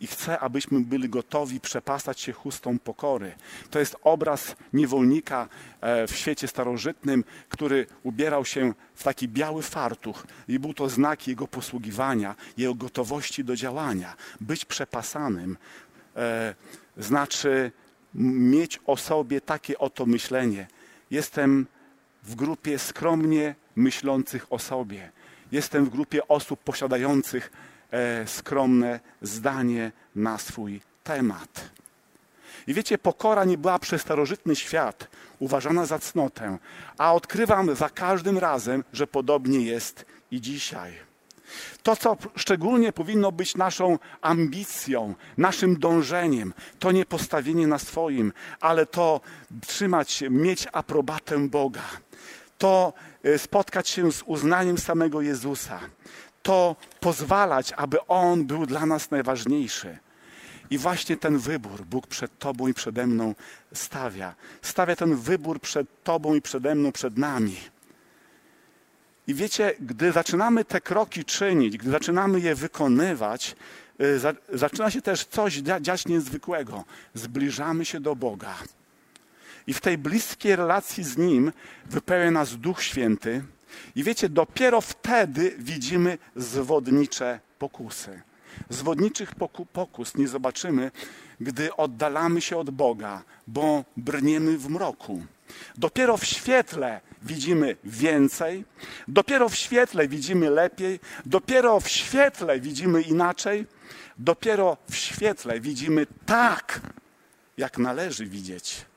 I 0.00 0.06
chce, 0.06 0.38
abyśmy 0.38 0.80
byli 0.80 1.08
gotowi 1.08 1.60
przepasać 1.60 2.20
się 2.20 2.32
chustą 2.32 2.78
pokory. 2.78 3.34
To 3.70 3.78
jest 3.78 3.96
obraz 4.02 4.56
niewolnika 4.72 5.48
e, 5.80 6.06
w 6.06 6.16
świecie 6.16 6.48
starożytnym, 6.48 7.24
który 7.48 7.86
ubierał 8.02 8.44
się 8.44 8.74
w 8.94 9.02
taki 9.02 9.28
biały 9.28 9.62
fartuch 9.62 10.26
i 10.48 10.58
był 10.58 10.74
to 10.74 10.88
znak 10.88 11.28
jego 11.28 11.48
posługiwania, 11.48 12.34
jego 12.56 12.74
gotowości 12.74 13.44
do 13.44 13.56
działania. 13.56 14.16
Być 14.40 14.64
przepasanym 14.64 15.56
e, 16.16 16.54
znaczy 16.96 17.72
mieć 18.14 18.80
o 18.86 18.96
sobie 18.96 19.40
takie 19.40 19.78
oto 19.78 20.06
myślenie. 20.06 20.66
Jestem 21.10 21.66
w 22.22 22.34
grupie 22.34 22.78
skromnie 22.78 23.54
myślących 23.76 24.52
o 24.52 24.58
sobie. 24.58 25.12
Jestem 25.52 25.84
w 25.84 25.88
grupie 25.88 26.28
osób 26.28 26.60
posiadających 26.60 27.52
e, 27.90 28.26
skromne 28.26 29.00
zdanie 29.22 29.92
na 30.14 30.38
swój 30.38 30.80
temat. 31.04 31.70
I 32.66 32.74
wiecie, 32.74 32.98
pokora 32.98 33.44
nie 33.44 33.58
była 33.58 33.78
przez 33.78 34.02
starożytny 34.02 34.56
świat 34.56 35.08
uważana 35.38 35.86
za 35.86 35.98
cnotę, 35.98 36.58
a 36.98 37.14
odkrywam 37.14 37.74
za 37.74 37.88
każdym 37.88 38.38
razem, 38.38 38.84
że 38.92 39.06
podobnie 39.06 39.60
jest 39.60 40.04
i 40.30 40.40
dzisiaj. 40.40 40.92
To, 41.82 41.96
co 41.96 42.16
szczególnie 42.36 42.92
powinno 42.92 43.32
być 43.32 43.56
naszą 43.56 43.98
ambicją, 44.20 45.14
naszym 45.36 45.78
dążeniem, 45.78 46.54
to 46.78 46.92
nie 46.92 47.06
postawienie 47.06 47.66
na 47.66 47.78
swoim, 47.78 48.32
ale 48.60 48.86
to 48.86 49.20
trzymać 49.66 50.24
mieć 50.30 50.66
aprobatę 50.72 51.48
Boga 51.48 51.82
to 52.60 52.92
spotkać 53.36 53.88
się 53.88 54.12
z 54.12 54.22
uznaniem 54.26 54.78
samego 54.78 55.20
Jezusa, 55.20 55.80
to 56.42 56.76
pozwalać, 57.00 57.72
aby 57.76 58.06
On 58.06 58.46
był 58.46 58.66
dla 58.66 58.86
nas 58.86 59.10
najważniejszy. 59.10 59.98
I 60.70 60.78
właśnie 60.78 61.16
ten 61.16 61.38
wybór 61.38 61.84
Bóg 61.84 62.06
przed 62.06 62.38
Tobą 62.38 62.68
i 62.68 62.74
przede 62.74 63.06
mną 63.06 63.34
stawia. 63.74 64.34
Stawia 64.62 64.96
ten 64.96 65.16
wybór 65.16 65.60
przed 65.60 66.04
Tobą 66.04 66.34
i 66.34 66.42
przede 66.42 66.74
mną, 66.74 66.92
przed 66.92 67.18
nami. 67.18 67.56
I 69.26 69.34
wiecie, 69.34 69.74
gdy 69.80 70.12
zaczynamy 70.12 70.64
te 70.64 70.80
kroki 70.80 71.24
czynić, 71.24 71.76
gdy 71.76 71.90
zaczynamy 71.90 72.40
je 72.40 72.54
wykonywać, 72.54 73.56
e, 73.98 74.34
zaczyna 74.58 74.90
się 74.90 75.02
też 75.02 75.24
coś 75.24 75.54
dziać 75.56 76.06
niezwykłego. 76.06 76.84
Zbliżamy 77.14 77.84
się 77.84 78.00
do 78.00 78.16
Boga. 78.16 78.54
I 79.66 79.74
w 79.74 79.80
tej 79.80 79.98
bliskiej 79.98 80.56
relacji 80.56 81.04
z 81.04 81.16
Nim 81.16 81.52
wypełnia 81.86 82.30
nas 82.30 82.56
Duch 82.56 82.82
Święty. 82.82 83.44
I 83.94 84.04
wiecie, 84.04 84.28
dopiero 84.28 84.80
wtedy 84.80 85.54
widzimy 85.58 86.18
zwodnicze 86.36 87.40
pokusy. 87.58 88.22
Zwodniczych 88.68 89.34
pokus 89.72 90.14
nie 90.14 90.28
zobaczymy, 90.28 90.90
gdy 91.40 91.76
oddalamy 91.76 92.40
się 92.40 92.56
od 92.56 92.70
Boga, 92.70 93.22
bo 93.46 93.84
brniemy 93.96 94.58
w 94.58 94.68
mroku. 94.68 95.22
Dopiero 95.76 96.16
w 96.16 96.24
świetle 96.24 97.00
widzimy 97.22 97.76
więcej, 97.84 98.64
dopiero 99.08 99.48
w 99.48 99.56
świetle 99.56 100.08
widzimy 100.08 100.50
lepiej, 100.50 101.00
dopiero 101.26 101.80
w 101.80 101.88
świetle 101.88 102.60
widzimy 102.60 103.02
inaczej, 103.02 103.66
dopiero 104.18 104.76
w 104.90 104.96
świetle 104.96 105.60
widzimy 105.60 106.06
tak, 106.26 106.80
jak 107.56 107.78
należy 107.78 108.26
widzieć 108.26 108.89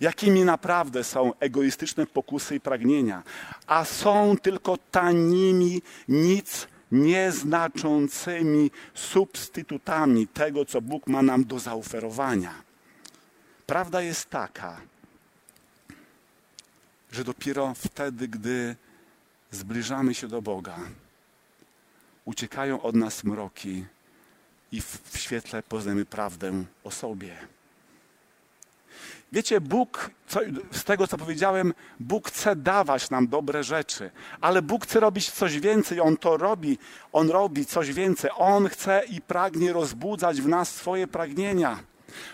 jakimi 0.00 0.44
naprawdę 0.44 1.04
są 1.04 1.32
egoistyczne 1.40 2.06
pokusy 2.06 2.54
i 2.54 2.60
pragnienia, 2.60 3.22
a 3.66 3.84
są 3.84 4.36
tylko 4.42 4.76
tanimi, 4.90 5.82
nic 6.08 6.68
nieznaczącymi 6.92 8.70
substytutami 8.94 10.26
tego, 10.26 10.64
co 10.64 10.80
Bóg 10.80 11.06
ma 11.06 11.22
nam 11.22 11.44
do 11.44 11.58
zaoferowania. 11.58 12.54
Prawda 13.66 14.02
jest 14.02 14.30
taka, 14.30 14.80
że 17.12 17.24
dopiero 17.24 17.74
wtedy, 17.74 18.28
gdy 18.28 18.76
zbliżamy 19.50 20.14
się 20.14 20.28
do 20.28 20.42
Boga, 20.42 20.78
uciekają 22.24 22.82
od 22.82 22.94
nas 22.94 23.24
mroki 23.24 23.84
i 24.72 24.80
w 24.80 25.00
świetle 25.14 25.62
poznajemy 25.62 26.04
prawdę 26.04 26.64
o 26.84 26.90
sobie. 26.90 27.36
Wiecie, 29.32 29.60
Bóg, 29.60 30.10
co, 30.26 30.40
z 30.72 30.84
tego 30.84 31.06
co 31.06 31.18
powiedziałem, 31.18 31.74
Bóg 32.00 32.28
chce 32.28 32.56
dawać 32.56 33.10
nam 33.10 33.28
dobre 33.28 33.64
rzeczy, 33.64 34.10
ale 34.40 34.62
Bóg 34.62 34.84
chce 34.84 35.00
robić 35.00 35.30
coś 35.30 35.60
więcej. 35.60 36.00
On 36.00 36.16
to 36.16 36.36
robi, 36.36 36.78
On 37.12 37.30
robi 37.30 37.66
coś 37.66 37.92
więcej. 37.92 38.30
On 38.36 38.68
chce 38.68 39.02
i 39.10 39.20
pragnie 39.20 39.72
rozbudzać 39.72 40.40
w 40.40 40.48
nas 40.48 40.74
swoje 40.74 41.06
pragnienia. 41.06 41.78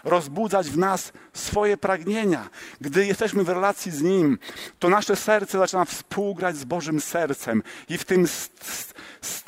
Rozbudzać 0.05 0.71
w 0.71 0.79
nas 0.79 1.13
swoje 1.33 1.77
pragnienia. 1.77 2.49
Gdy 2.81 3.07
jesteśmy 3.07 3.45
w 3.45 3.49
relacji 3.49 3.93
z 3.93 4.03
Nim, 4.03 4.39
to 4.79 4.89
nasze 4.89 5.17
serce 5.17 5.59
zaczyna 5.59 5.85
współgrać 5.85 6.57
z 6.57 6.65
Bożym 6.65 7.01
sercem 7.01 7.63
i 7.89 7.99
w 7.99 8.05
tym, 8.05 8.27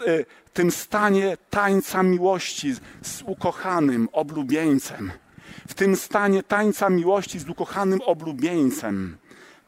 e, 0.06 0.24
tym 0.52 0.70
stanie 0.70 1.36
tańca 1.50 2.02
miłości 2.02 2.74
z 3.02 3.22
ukochanym, 3.22 4.08
oblubieńcem 4.12 5.12
w 5.68 5.74
tym 5.74 5.96
stanie 5.96 6.42
tańca 6.42 6.90
miłości 6.90 7.38
z 7.38 7.48
ukochanym 7.48 8.00
oblubieńcem, 8.00 9.16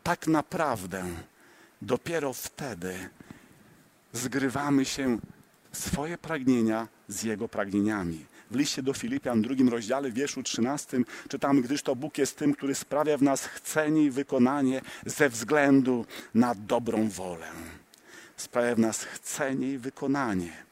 tak 0.02 0.26
naprawdę 0.26 1.04
dopiero 1.82 2.32
wtedy 2.32 3.08
zgrywamy 4.12 4.84
się 4.84 5.18
swoje 5.72 6.18
pragnienia 6.18 6.88
z 7.08 7.22
Jego 7.22 7.48
pragnieniami. 7.48 8.26
W 8.50 8.56
liście 8.56 8.82
do 8.82 8.94
Filipian, 8.94 9.42
drugim 9.42 9.68
rozdziale, 9.68 10.12
wierszu 10.12 10.42
13 10.42 10.98
czytamy, 11.28 11.62
gdyż 11.62 11.82
to 11.82 11.96
Bóg 11.96 12.18
jest 12.18 12.38
tym, 12.38 12.54
który 12.54 12.74
sprawia 12.74 13.18
w 13.18 13.22
nas 13.22 13.46
chcenie 13.46 14.04
i 14.04 14.11
wykonanie 14.11 14.80
ze 15.06 15.28
względu 15.28 16.06
na 16.34 16.54
dobrą 16.54 17.08
wolę. 17.08 17.46
Sprawia 18.37 18.74
w 18.74 18.78
nas 18.78 19.04
chcenie 19.04 19.72
i 19.72 19.78
wykonanie. 19.78 20.67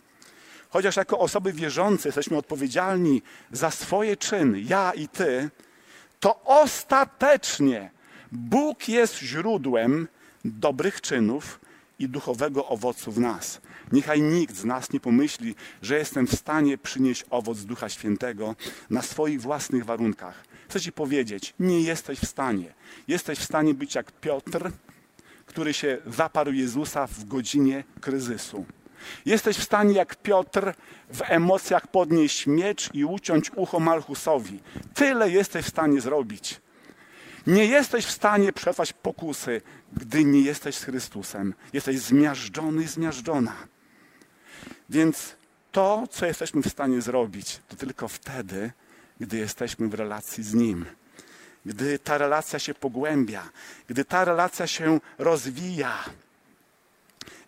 Chociaż 0.77 0.97
jako 0.97 1.19
osoby 1.19 1.53
wierzące 1.53 2.09
jesteśmy 2.09 2.37
odpowiedzialni 2.37 3.23
za 3.53 3.71
swoje 3.71 4.17
czyny, 4.17 4.61
ja 4.61 4.93
i 4.93 5.09
ty, 5.09 5.51
to 6.21 6.45
ostatecznie 6.45 7.91
Bóg 8.33 8.89
jest 8.89 9.19
źródłem 9.19 10.09
dobrych 10.45 11.01
czynów 11.01 11.61
i 11.99 12.09
duchowego 12.09 12.67
owocu 12.67 13.13
w 13.13 13.19
nas. 13.21 13.61
Niechaj 13.93 14.23
nikt 14.23 14.57
z 14.57 14.65
nas 14.65 14.93
nie 14.93 15.01
pomyśli, 15.01 15.55
że 15.83 15.99
jestem 15.99 16.27
w 16.27 16.35
stanie 16.35 16.79
przynieść 16.79 17.25
owoc 17.31 17.61
Ducha 17.61 17.89
Świętego 17.89 18.55
na 18.91 19.03
swoich 19.03 19.41
własnych 19.41 19.85
warunkach. 19.85 20.45
Chcę 20.69 20.81
Ci 20.81 20.93
powiedzieć, 20.93 21.55
nie 21.61 21.81
jesteś 21.81 22.19
w 22.19 22.27
stanie. 22.27 22.75
Jesteś 23.09 23.39
w 23.39 23.45
stanie 23.45 23.75
być 23.75 23.95
jak 23.95 24.13
Piotr, 24.13 24.71
który 25.47 25.75
się 25.75 25.99
zaparł 26.07 26.53
Jezusa 26.53 27.07
w 27.07 27.25
godzinie 27.25 27.85
kryzysu. 28.01 28.67
Jesteś 29.27 29.57
w 29.57 29.65
stanie 29.65 29.95
jak 29.95 30.17
Piotr 30.17 30.73
w 31.09 31.23
emocjach 31.23 31.87
podnieść 31.87 32.47
miecz 32.47 32.91
i 32.95 33.05
uciąć 33.05 33.51
ucho 33.57 33.81
Malchusowi. 33.81 34.61
Tyle 34.95 35.31
jesteś 35.31 35.65
w 35.67 35.69
stanie 35.69 36.01
zrobić. 36.01 36.61
Nie 37.47 37.65
jesteś 37.65 38.07
w 38.07 38.11
stanie 38.11 38.53
przetrwać 38.53 38.93
pokusy, 38.93 39.61
gdy 39.93 40.25
nie 40.25 40.41
jesteś 40.41 40.77
z 40.77 40.85
Chrystusem. 40.85 41.55
Jesteś 41.73 41.99
zmiażdżony 41.99 42.83
i 42.83 42.87
zmiażdżona. 42.87 43.53
Więc 44.91 45.37
to, 45.73 46.07
co 46.11 46.27
jesteśmy 46.27 46.63
w 46.63 46.69
stanie 46.69 47.03
zrobić, 47.03 47.61
to 47.69 47.77
tylko 47.77 48.09
wtedy, 48.09 48.73
gdy 49.21 49.37
jesteśmy 49.37 49.89
w 49.89 49.95
relacji 49.95 50.45
z 50.45 50.55
Nim. 50.55 50.87
Gdy 51.67 51.99
ta 51.99 52.19
relacja 52.19 52.59
się 52.59 52.75
pogłębia, 52.75 53.43
gdy 53.89 54.05
ta 54.05 54.25
relacja 54.25 54.67
się 54.67 55.01
rozwija, 55.19 56.05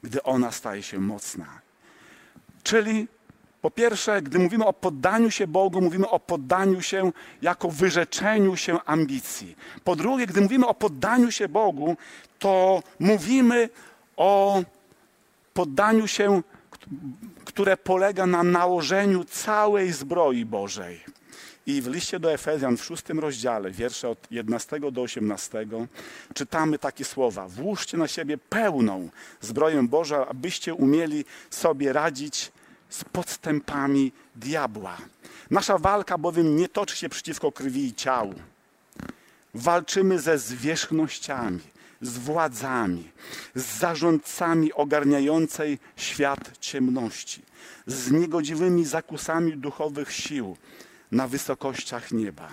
gdy 0.02 0.22
ona 0.22 0.52
staje 0.52 0.82
się 0.82 0.98
mocna. 0.98 1.60
Czyli 2.62 3.08
Po 3.60 3.70
pierwsze, 3.70 4.22
gdy 4.22 4.38
mówimy 4.38 4.66
o 4.66 4.72
poddaniu 4.72 5.30
się 5.30 5.46
Bogu, 5.46 5.80
mówimy 5.80 6.08
o 6.08 6.20
poddaniu 6.20 6.82
się 6.82 7.12
jako 7.42 7.68
wyrzeczeniu 7.68 8.56
się 8.56 8.78
ambicji. 8.84 9.56
Po 9.84 9.96
drugie, 9.96 10.26
gdy 10.26 10.40
mówimy 10.40 10.66
o 10.66 10.74
poddaniu 10.74 11.30
się 11.30 11.48
Bogu, 11.48 11.96
to 12.38 12.82
mówimy 13.00 13.68
o 14.16 14.62
poddaniu 15.54 16.06
się, 16.06 16.42
które 17.44 17.76
polega 17.76 18.26
na 18.26 18.42
nałożeniu 18.42 19.24
całej 19.24 19.92
zbroi 19.92 20.44
Bożej. 20.44 21.00
I 21.68 21.82
w 21.82 21.86
liście 21.86 22.20
do 22.20 22.32
Efezjan 22.32 22.76
w 22.76 22.84
szóstym 22.84 23.18
rozdziale, 23.18 23.70
wiersze 23.70 24.08
od 24.08 24.26
11 24.30 24.80
do 24.92 25.02
18, 25.02 25.66
czytamy 26.34 26.78
takie 26.78 27.04
słowa: 27.04 27.48
Włóżcie 27.48 27.96
na 27.96 28.08
siebie 28.08 28.38
pełną 28.38 29.08
zbroję 29.40 29.82
Boża, 29.82 30.26
abyście 30.28 30.74
umieli 30.74 31.24
sobie 31.50 31.92
radzić 31.92 32.52
z 32.88 33.04
podstępami 33.04 34.12
diabła. 34.36 34.98
Nasza 35.50 35.78
walka 35.78 36.18
bowiem 36.18 36.56
nie 36.56 36.68
toczy 36.68 36.96
się 36.96 37.08
przeciwko 37.08 37.52
krwi 37.52 37.84
i 37.84 37.94
ciału. 37.94 38.34
Walczymy 39.54 40.18
ze 40.18 40.38
zwierzchnościami, 40.38 41.60
z 42.00 42.18
władzami, 42.18 43.10
z 43.54 43.78
zarządcami 43.78 44.72
ogarniającej 44.72 45.78
świat 45.96 46.58
ciemności, 46.60 47.42
z 47.86 48.10
niegodziwymi 48.10 48.84
zakusami 48.84 49.56
duchowych 49.56 50.12
sił 50.12 50.56
na 51.12 51.28
wysokościach 51.28 52.12
nieba. 52.12 52.48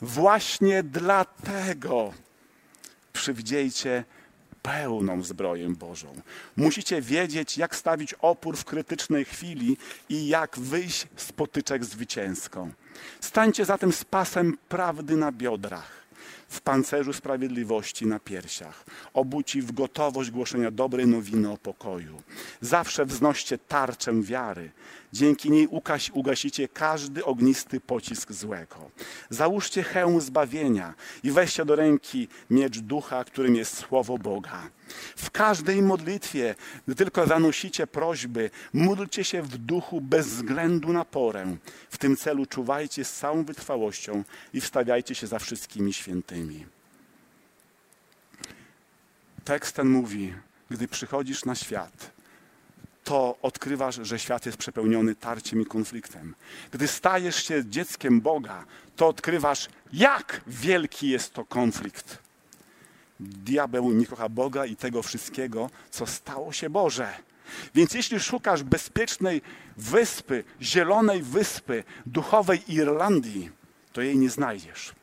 Właśnie 0.00 0.82
dlatego 0.82 2.12
przywdziejcie 3.12 4.04
pełną 4.62 5.22
zbroję 5.22 5.68
Bożą. 5.68 6.20
Musicie 6.56 7.02
wiedzieć, 7.02 7.58
jak 7.58 7.76
stawić 7.76 8.14
opór 8.14 8.56
w 8.56 8.64
krytycznej 8.64 9.24
chwili 9.24 9.76
i 10.08 10.28
jak 10.28 10.58
wyjść 10.58 11.06
z 11.16 11.32
potyczek 11.32 11.84
zwycięską. 11.84 12.72
Stańcie 13.20 13.64
zatem 13.64 13.92
z 13.92 14.04
pasem 14.04 14.58
prawdy 14.68 15.16
na 15.16 15.32
biodrach 15.32 16.03
w 16.48 16.60
pancerzu 16.60 17.12
sprawiedliwości 17.12 18.06
na 18.06 18.18
piersiach, 18.18 18.84
obuci 19.14 19.62
w 19.62 19.72
gotowość 19.72 20.30
głoszenia 20.30 20.70
dobrej 20.70 21.06
nowiny 21.06 21.50
o 21.50 21.56
pokoju. 21.56 22.22
Zawsze 22.60 23.06
wznoście 23.06 23.58
tarczę 23.58 24.22
wiary. 24.22 24.70
Dzięki 25.12 25.50
niej 25.50 25.66
ugaś, 25.66 26.10
ugasicie 26.10 26.68
każdy 26.68 27.24
ognisty 27.24 27.80
pocisk 27.80 28.32
złego. 28.32 28.90
Załóżcie 29.30 29.82
hełm 29.82 30.20
zbawienia 30.20 30.94
i 31.22 31.30
weźcie 31.30 31.64
do 31.64 31.76
ręki 31.76 32.28
miecz 32.50 32.78
ducha, 32.78 33.24
którym 33.24 33.56
jest 33.56 33.76
słowo 33.76 34.18
Boga. 34.18 34.70
W 35.16 35.30
każdej 35.30 35.82
modlitwie, 35.82 36.54
gdy 36.86 36.94
tylko 36.94 37.26
zanosicie 37.26 37.86
prośby, 37.86 38.50
módlcie 38.72 39.24
się 39.24 39.42
w 39.42 39.58
duchu 39.58 40.00
bez 40.00 40.26
względu 40.26 40.92
na 40.92 41.04
porę. 41.04 41.56
W 41.90 41.98
tym 41.98 42.16
celu 42.16 42.46
czuwajcie 42.46 43.04
z 43.04 43.12
całą 43.12 43.44
wytrwałością 43.44 44.24
i 44.52 44.60
wstawiajcie 44.60 45.14
się 45.14 45.26
za 45.26 45.38
wszystkimi 45.38 45.92
świętymi. 46.04 46.66
Tekst 49.44 49.76
ten 49.76 49.88
mówi, 49.88 50.34
gdy 50.70 50.88
przychodzisz 50.88 51.44
na 51.44 51.54
świat, 51.54 52.10
to 53.04 53.38
odkrywasz, 53.42 53.98
że 54.02 54.18
świat 54.18 54.46
jest 54.46 54.58
przepełniony 54.58 55.14
tarciem 55.14 55.60
i 55.60 55.66
konfliktem. 55.66 56.34
Gdy 56.72 56.88
stajesz 56.88 57.44
się 57.44 57.64
dzieckiem 57.64 58.20
Boga, 58.20 58.64
to 58.96 59.08
odkrywasz, 59.08 59.68
jak 59.92 60.40
wielki 60.46 61.08
jest 61.08 61.32
to 61.32 61.44
konflikt. 61.44 62.18
Diabeł 63.20 63.92
nie 63.92 64.06
kocha 64.06 64.28
Boga 64.28 64.66
i 64.66 64.76
tego 64.76 65.02
wszystkiego, 65.02 65.70
co 65.90 66.06
stało 66.06 66.52
się 66.52 66.70
Boże. 66.70 67.08
Więc 67.74 67.94
jeśli 67.94 68.20
szukasz 68.20 68.62
bezpiecznej 68.62 69.42
wyspy, 69.76 70.44
zielonej 70.62 71.22
wyspy, 71.22 71.84
duchowej 72.06 72.72
Irlandii, 72.72 73.50
to 73.92 74.00
jej 74.02 74.18
nie 74.18 74.30
znajdziesz. 74.30 74.94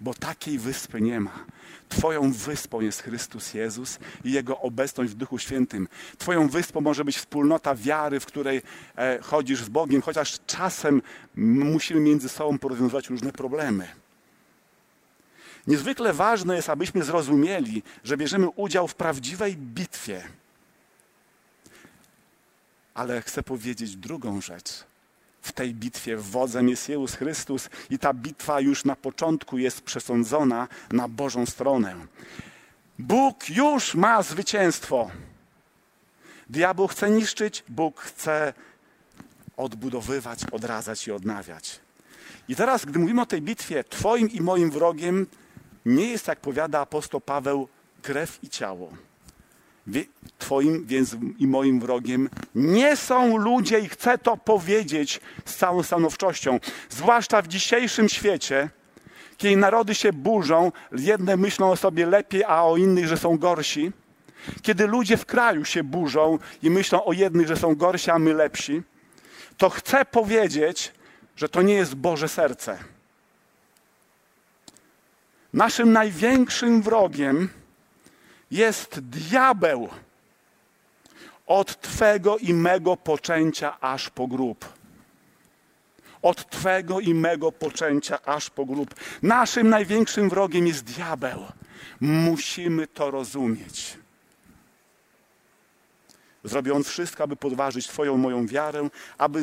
Bo 0.00 0.14
takiej 0.14 0.58
wyspy 0.58 1.00
nie 1.00 1.20
ma. 1.20 1.44
Twoją 1.88 2.32
wyspą 2.32 2.80
jest 2.80 3.02
Chrystus 3.02 3.54
Jezus 3.54 3.98
i 4.24 4.32
Jego 4.32 4.60
obecność 4.60 5.12
w 5.12 5.14
Duchu 5.14 5.38
Świętym. 5.38 5.88
Twoją 6.18 6.48
wyspą 6.48 6.80
może 6.80 7.04
być 7.04 7.16
wspólnota 7.16 7.74
wiary, 7.74 8.20
w 8.20 8.26
której 8.26 8.62
e, 8.96 9.18
chodzisz 9.22 9.64
z 9.64 9.68
Bogiem, 9.68 10.02
chociaż 10.02 10.38
czasem 10.46 11.02
musimy 11.34 12.00
między 12.00 12.28
sobą 12.28 12.58
porozwiązywać 12.58 13.10
różne 13.10 13.32
problemy. 13.32 13.88
Niezwykle 15.66 16.12
ważne 16.12 16.56
jest, 16.56 16.70
abyśmy 16.70 17.02
zrozumieli, 17.02 17.82
że 18.04 18.16
bierzemy 18.16 18.48
udział 18.48 18.88
w 18.88 18.94
prawdziwej 18.94 19.56
bitwie. 19.56 20.24
Ale 22.94 23.22
chcę 23.22 23.42
powiedzieć 23.42 23.96
drugą 23.96 24.40
rzecz. 24.40 24.84
W 25.46 25.52
tej 25.52 25.74
bitwie 25.74 26.16
wodzem 26.16 26.68
jest 26.68 26.88
Jezus 26.88 27.14
Chrystus 27.14 27.68
i 27.90 27.98
ta 27.98 28.14
bitwa 28.14 28.60
już 28.60 28.84
na 28.84 28.96
początku 28.96 29.58
jest 29.58 29.80
przesądzona 29.80 30.68
na 30.92 31.08
Bożą 31.08 31.46
stronę. 31.46 31.94
Bóg 32.98 33.50
już 33.50 33.94
ma 33.94 34.22
zwycięstwo. 34.22 35.10
Diabeł 36.50 36.86
chce 36.86 37.10
niszczyć, 37.10 37.64
Bóg 37.68 38.00
chce 38.00 38.54
odbudowywać, 39.56 40.40
odradzać 40.52 41.06
i 41.06 41.12
odnawiać. 41.12 41.80
I 42.48 42.56
teraz, 42.56 42.84
gdy 42.84 42.98
mówimy 42.98 43.22
o 43.22 43.26
tej 43.26 43.42
bitwie, 43.42 43.84
Twoim 43.84 44.30
i 44.30 44.40
moim 44.40 44.70
wrogiem 44.70 45.26
nie 45.84 46.06
jest, 46.06 46.28
jak 46.28 46.40
powiada 46.40 46.80
apostoł 46.80 47.20
Paweł, 47.20 47.68
krew 48.02 48.38
i 48.42 48.48
ciało. 48.48 48.92
Twoim 50.38 50.84
więc 50.86 51.16
i 51.38 51.46
moim 51.46 51.80
wrogiem 51.80 52.28
nie 52.54 52.96
są 52.96 53.36
ludzie 53.36 53.78
i 53.80 53.88
chcę 53.88 54.18
to 54.18 54.36
powiedzieć 54.36 55.20
z 55.44 55.54
całą 55.54 55.82
stanowczością. 55.82 56.60
Zwłaszcza 56.88 57.42
w 57.42 57.48
dzisiejszym 57.48 58.08
świecie, 58.08 58.70
kiedy 59.36 59.56
narody 59.56 59.94
się 59.94 60.12
burzą, 60.12 60.72
jedne 60.92 61.36
myślą 61.36 61.70
o 61.70 61.76
sobie 61.76 62.06
lepiej, 62.06 62.44
a 62.44 62.64
o 62.64 62.76
innych, 62.76 63.06
że 63.08 63.16
są 63.16 63.38
gorsi. 63.38 63.92
Kiedy 64.62 64.86
ludzie 64.86 65.16
w 65.16 65.26
kraju 65.26 65.64
się 65.64 65.84
burzą 65.84 66.38
i 66.62 66.70
myślą 66.70 67.04
o 67.04 67.12
jednych, 67.12 67.46
że 67.46 67.56
są 67.56 67.74
gorsi, 67.74 68.10
a 68.10 68.18
my 68.18 68.34
lepsi, 68.34 68.82
to 69.56 69.70
chcę 69.70 70.04
powiedzieć, 70.04 70.92
że 71.36 71.48
to 71.48 71.62
nie 71.62 71.74
jest 71.74 71.94
Boże 71.94 72.28
serce. 72.28 72.78
Naszym 75.52 75.92
największym 75.92 76.82
wrogiem 76.82 77.48
jest 78.50 79.00
diabeł 79.00 79.88
od 81.46 81.80
Twego 81.80 82.38
i 82.38 82.54
mego 82.54 82.96
poczęcia 82.96 83.80
aż 83.80 84.10
po 84.10 84.26
grób. 84.26 84.72
Od 86.22 86.50
Twego 86.50 87.00
i 87.00 87.14
mego 87.14 87.52
poczęcia 87.52 88.18
aż 88.24 88.50
po 88.50 88.64
grób. 88.64 88.94
Naszym 89.22 89.68
największym 89.68 90.28
wrogiem 90.30 90.66
jest 90.66 90.84
diabeł. 90.84 91.44
Musimy 92.00 92.86
to 92.86 93.10
rozumieć. 93.10 93.98
Zrobi 96.46 96.70
on 96.70 96.84
wszystko, 96.84 97.24
aby 97.24 97.36
podważyć 97.36 97.88
Twoją, 97.88 98.16
moją 98.16 98.46
wiarę, 98.46 98.88
aby 99.18 99.42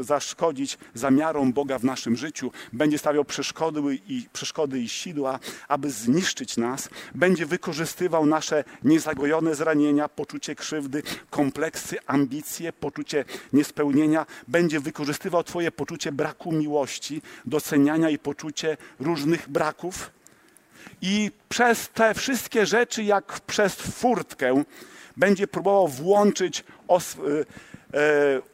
zaszkodzić 0.00 0.78
zamiarom 0.94 1.52
Boga 1.52 1.78
w 1.78 1.84
naszym 1.84 2.16
życiu. 2.16 2.50
Będzie 2.72 2.98
stawiał 2.98 3.24
przeszkody 3.24 3.80
i, 4.08 4.26
przeszkody 4.32 4.80
i 4.80 4.88
sidła, 4.88 5.38
aby 5.68 5.90
zniszczyć 5.90 6.56
nas. 6.56 6.88
Będzie 7.14 7.46
wykorzystywał 7.46 8.26
nasze 8.26 8.64
niezagojone 8.84 9.54
zranienia, 9.54 10.08
poczucie 10.08 10.54
krzywdy, 10.54 11.02
kompleksy, 11.30 11.96
ambicje, 12.06 12.72
poczucie 12.72 13.24
niespełnienia. 13.52 14.26
Będzie 14.48 14.80
wykorzystywał 14.80 15.44
Twoje 15.44 15.70
poczucie 15.70 16.12
braku 16.12 16.52
miłości, 16.52 17.22
doceniania 17.44 18.10
i 18.10 18.18
poczucie 18.18 18.76
różnych 19.00 19.48
braków. 19.48 20.10
I 21.02 21.30
przez 21.48 21.88
te 21.88 22.14
wszystkie 22.14 22.66
rzeczy, 22.66 23.02
jak 23.02 23.40
przez 23.40 23.74
furtkę, 23.74 24.64
będzie 25.18 25.48
próbował 25.48 25.88
włączyć 25.88 26.64
os, 26.88 27.14
y, 27.14 27.18
y, 27.18 27.46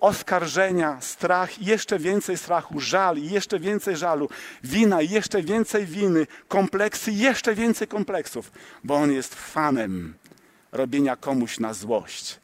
oskarżenia, 0.00 1.00
strach 1.00 1.62
jeszcze 1.62 1.98
więcej 1.98 2.38
strachu, 2.38 2.80
żal 2.80 3.18
jeszcze 3.18 3.58
więcej 3.58 3.96
żalu, 3.96 4.28
wina 4.64 5.02
jeszcze 5.02 5.42
więcej 5.42 5.86
winy, 5.86 6.26
kompleksy 6.48 7.12
jeszcze 7.12 7.54
więcej 7.54 7.88
kompleksów, 7.88 8.52
bo 8.84 8.94
on 8.94 9.12
jest 9.12 9.34
fanem 9.34 10.14
robienia 10.72 11.16
komuś 11.16 11.58
na 11.60 11.74
złość. 11.74 12.40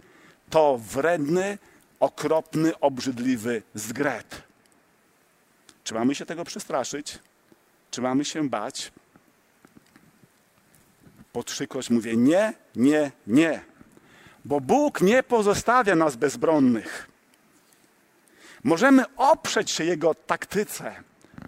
To 0.50 0.78
wredny, 0.78 1.58
okropny, 2.00 2.78
obrzydliwy 2.80 3.62
zgret. 3.74 4.42
Czy 5.84 5.94
mamy 5.94 6.14
się 6.14 6.26
tego 6.26 6.44
przestraszyć? 6.44 7.18
Czy 7.90 8.02
mamy 8.02 8.24
się 8.24 8.48
bać? 8.48 8.92
Po 11.32 11.42
trzykroć 11.42 11.90
mówię 11.90 12.16
nie, 12.16 12.54
nie, 12.76 13.12
nie. 13.26 13.69
Bo 14.44 14.60
Bóg 14.60 15.00
nie 15.00 15.22
pozostawia 15.22 15.96
nas 15.96 16.16
bezbronnych. 16.16 17.10
Możemy 18.64 19.04
oprzeć 19.16 19.70
się 19.70 19.84
Jego 19.84 20.14
taktyce, 20.14 20.94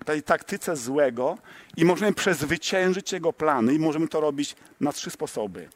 tej 0.04 0.22
taktyce 0.22 0.76
złego 0.76 1.38
i 1.76 1.84
możemy 1.84 2.12
przezwyciężyć 2.12 3.12
Jego 3.12 3.32
plany 3.32 3.74
i 3.74 3.78
możemy 3.78 4.08
to 4.08 4.20
robić 4.20 4.56
na 4.80 4.92
trzy 4.92 5.10
sposoby. 5.10 5.68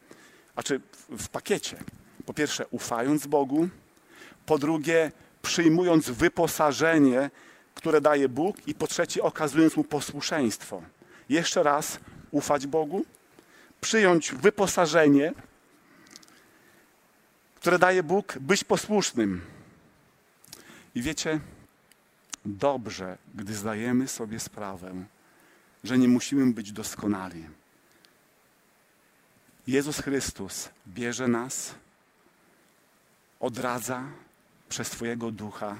Znaczy 0.53 0.81
w 1.09 1.29
pakiecie. 1.29 1.77
Po 2.25 2.33
pierwsze 2.33 2.67
ufając 2.67 3.27
Bogu, 3.27 3.69
po 4.45 4.57
drugie 4.57 5.11
przyjmując 5.41 6.09
wyposażenie, 6.09 7.29
które 7.75 8.01
daje 8.01 8.29
Bóg, 8.29 8.67
i 8.67 8.75
po 8.75 8.87
trzecie, 8.87 9.23
okazując 9.23 9.77
mu 9.77 9.83
posłuszeństwo. 9.83 10.81
Jeszcze 11.29 11.63
raz, 11.63 11.99
ufać 12.31 12.67
Bogu, 12.67 13.05
przyjąć 13.81 14.31
wyposażenie, 14.31 15.33
które 17.67 17.79
daje 17.79 18.03
Bóg, 18.03 18.37
być 18.39 18.63
posłusznym. 18.63 19.41
I 20.95 21.01
wiecie, 21.01 21.39
dobrze, 22.45 23.17
gdy 23.35 23.53
zdajemy 23.53 24.07
sobie 24.07 24.39
sprawę, 24.39 24.93
że 25.83 25.97
nie 25.97 26.07
musimy 26.07 26.53
być 26.53 26.71
doskonali. 26.71 27.45
Jezus 29.67 29.99
Chrystus 29.99 30.69
bierze 30.87 31.27
nas, 31.27 31.75
odradza 33.39 34.03
przez 34.69 34.89
Twojego 34.89 35.31
ducha 35.31 35.77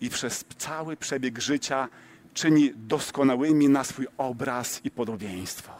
i 0.00 0.10
przez 0.10 0.44
cały 0.58 0.96
przebieg 0.96 1.38
życia 1.38 1.88
czyni 2.34 2.72
doskonałymi 2.76 3.68
na 3.68 3.84
swój 3.84 4.06
obraz 4.18 4.80
i 4.84 4.90
podobieństwo. 4.90 5.72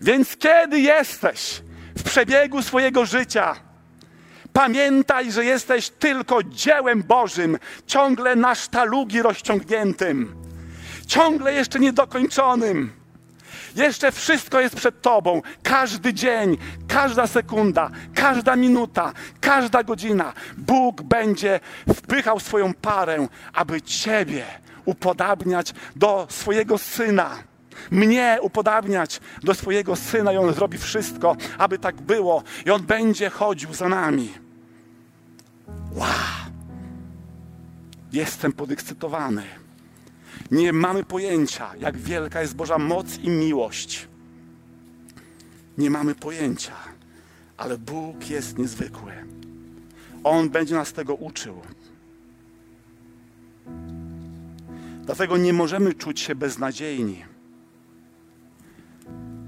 Więc 0.00 0.36
kiedy 0.36 0.80
jesteś 0.80 1.62
w 1.96 2.02
przebiegu 2.02 2.62
swojego 2.62 3.06
życia, 3.06 3.71
pamiętaj, 4.52 5.32
że 5.32 5.44
jesteś 5.44 5.90
tylko 5.90 6.42
dziełem 6.42 7.02
Bożym, 7.02 7.58
ciągle 7.86 8.36
na 8.36 8.54
sztalugi 8.54 9.22
rozciągniętym, 9.22 10.34
ciągle 11.06 11.54
jeszcze 11.54 11.78
niedokończonym. 11.78 13.02
Jeszcze 13.76 14.12
wszystko 14.12 14.60
jest 14.60 14.76
przed 14.76 15.02
Tobą. 15.02 15.42
Każdy 15.62 16.14
dzień, 16.14 16.56
każda 16.88 17.26
sekunda, 17.26 17.90
każda 18.14 18.56
minuta, 18.56 19.12
każda 19.40 19.82
godzina. 19.82 20.32
Bóg 20.56 21.02
będzie 21.02 21.60
wpychał 21.94 22.40
swoją 22.40 22.74
parę, 22.74 23.28
aby 23.52 23.82
Ciebie 23.82 24.44
upodabniać 24.84 25.74
do 25.96 26.26
swojego 26.30 26.78
Syna. 26.78 27.30
Mnie 27.90 28.38
upodabniać 28.40 29.20
do 29.42 29.54
swojego 29.54 29.96
Syna 29.96 30.32
i 30.32 30.36
On 30.36 30.54
zrobi 30.54 30.78
wszystko, 30.78 31.36
aby 31.58 31.78
tak 31.78 32.00
było. 32.00 32.42
I 32.66 32.70
On 32.70 32.82
będzie 32.82 33.30
chodził 33.30 33.74
za 33.74 33.88
nami. 33.88 34.41
Wow! 35.94 36.42
Jestem 38.12 38.52
podekscytowany. 38.52 39.42
Nie 40.50 40.72
mamy 40.72 41.04
pojęcia, 41.04 41.76
jak 41.76 41.96
wielka 41.96 42.40
jest 42.40 42.56
Boża 42.56 42.78
moc 42.78 43.18
i 43.18 43.28
miłość. 43.30 44.08
Nie 45.78 45.90
mamy 45.90 46.14
pojęcia, 46.14 46.74
ale 47.56 47.78
Bóg 47.78 48.30
jest 48.30 48.58
niezwykły. 48.58 49.12
On 50.24 50.50
będzie 50.50 50.74
nas 50.74 50.92
tego 50.92 51.14
uczył. 51.14 51.60
Dlatego 55.04 55.36
nie 55.36 55.52
możemy 55.52 55.94
czuć 55.94 56.20
się 56.20 56.34
beznadziejni. 56.34 57.24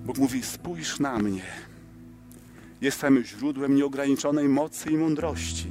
Bóg 0.05 0.19
mówi: 0.19 0.43
Spójrz 0.43 1.01
na 1.01 1.19
mnie. 1.19 1.45
Jestem 2.81 3.25
źródłem 3.25 3.75
nieograniczonej 3.75 4.49
mocy 4.49 4.91
i 4.91 4.97
mądrości. 4.97 5.69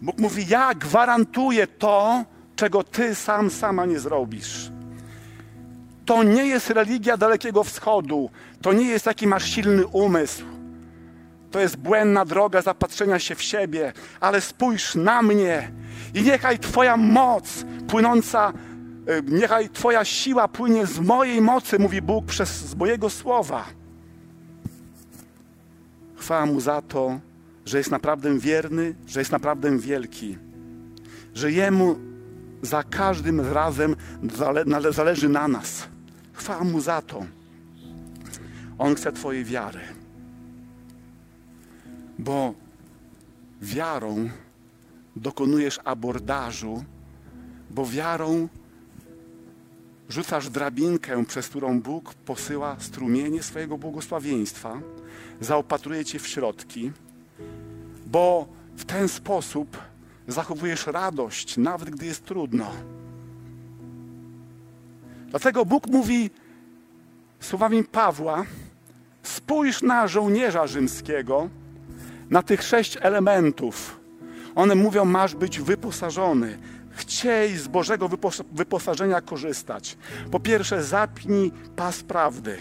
Bóg 0.00 0.18
mówi: 0.18 0.46
Ja 0.48 0.74
gwarantuję 0.74 1.66
to, 1.66 2.24
czego 2.56 2.84
ty 2.84 3.14
sam 3.14 3.50
sama 3.50 3.86
nie 3.86 3.98
zrobisz. 3.98 4.70
To 6.06 6.22
nie 6.22 6.46
jest 6.46 6.70
religia 6.70 7.16
Dalekiego 7.16 7.64
Wschodu. 7.64 8.30
To 8.62 8.72
nie 8.72 8.86
jest 8.86 9.04
taki 9.04 9.26
masz 9.26 9.44
silny 9.44 9.86
umysł. 9.86 10.44
To 11.50 11.60
jest 11.60 11.76
błędna 11.76 12.24
droga 12.24 12.62
zapatrzenia 12.62 13.18
się 13.18 13.34
w 13.34 13.42
siebie, 13.42 13.92
ale 14.20 14.40
spójrz 14.40 14.94
na 14.94 15.22
mnie 15.22 15.72
i 16.14 16.22
niechaj 16.22 16.58
Twoja 16.58 16.96
moc 16.96 17.64
płynąca, 17.88 18.52
e, 19.06 19.22
niechaj 19.22 19.68
Twoja 19.68 20.04
siła 20.04 20.48
płynie 20.48 20.86
z 20.86 21.00
mojej 21.00 21.40
mocy, 21.40 21.78
mówi 21.78 22.02
Bóg 22.02 22.26
przez 22.26 22.48
z 22.48 22.74
mojego 22.74 23.10
słowa. 23.10 23.64
Chwała 26.16 26.46
Mu 26.46 26.60
za 26.60 26.82
to, 26.82 27.20
że 27.70 27.78
jest 27.78 27.90
naprawdę 27.90 28.38
wierny, 28.38 28.94
że 29.06 29.20
jest 29.20 29.32
naprawdę 29.32 29.78
wielki, 29.78 30.38
że 31.34 31.52
Jemu 31.52 31.98
za 32.62 32.82
każdym 32.82 33.40
razem 33.40 33.96
zale, 34.34 34.64
zależy 34.92 35.28
na 35.28 35.48
nas. 35.48 35.88
Chwała 36.32 36.64
Mu 36.64 36.80
za 36.80 37.02
to. 37.02 37.26
On 38.78 38.94
chce 38.94 39.12
Twojej 39.12 39.44
wiary. 39.44 39.80
Bo 42.18 42.54
wiarą 43.62 44.28
dokonujesz 45.16 45.80
abordażu, 45.84 46.84
bo 47.70 47.86
wiarą 47.86 48.48
rzucasz 50.08 50.48
drabinkę, 50.48 51.24
przez 51.24 51.48
którą 51.48 51.80
Bóg 51.80 52.14
posyła 52.14 52.76
strumienie 52.78 53.42
swojego 53.42 53.78
błogosławieństwa, 53.78 54.80
zaopatruje 55.40 56.04
Cię 56.04 56.18
w 56.18 56.28
środki, 56.28 56.92
bo 58.10 58.48
w 58.76 58.84
ten 58.84 59.08
sposób 59.08 59.78
zachowujesz 60.28 60.86
radość, 60.86 61.56
nawet 61.56 61.90
gdy 61.90 62.06
jest 62.06 62.24
trudno. 62.24 62.70
Dlatego 65.28 65.64
Bóg 65.64 65.86
mówi 65.86 66.30
słowami 67.40 67.84
Pawła: 67.84 68.44
spójrz 69.22 69.82
na 69.82 70.08
żołnierza 70.08 70.66
rzymskiego, 70.66 71.48
na 72.30 72.42
tych 72.42 72.62
sześć 72.62 72.98
elementów. 73.00 74.00
One 74.54 74.74
mówią: 74.74 75.04
masz 75.04 75.34
być 75.34 75.60
wyposażony. 75.60 76.58
Chciej 76.90 77.56
z 77.56 77.68
Bożego 77.68 78.10
wyposażenia 78.52 79.20
korzystać. 79.20 79.96
Po 80.30 80.40
pierwsze, 80.40 80.84
zapnij 80.84 81.52
pas 81.76 82.02
prawdy. 82.02 82.58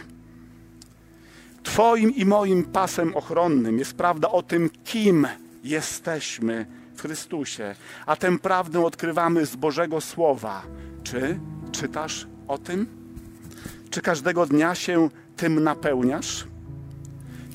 Twoim 1.74 2.15
i 2.15 2.26
moim 2.26 2.63
pasem 2.63 3.15
ochronnym 3.15 3.80
jest 3.80 3.93
prawda 3.93 4.30
o 4.30 4.43
tym, 4.43 4.70
kim 4.84 5.28
jesteśmy 5.63 6.65
w 6.95 7.01
Chrystusie, 7.01 7.76
a 8.05 8.15
tę 8.15 8.39
prawdę 8.39 8.86
odkrywamy 8.86 9.45
z 9.45 9.55
Bożego 9.55 10.01
Słowa. 10.01 10.63
Czy 11.03 11.39
czytasz 11.72 12.28
o 12.47 12.57
tym? 12.57 12.88
Czy 13.89 14.01
każdego 14.01 14.45
dnia 14.45 14.76
się 14.76 15.09
tym 15.38 15.63
napełniasz? 15.63 16.47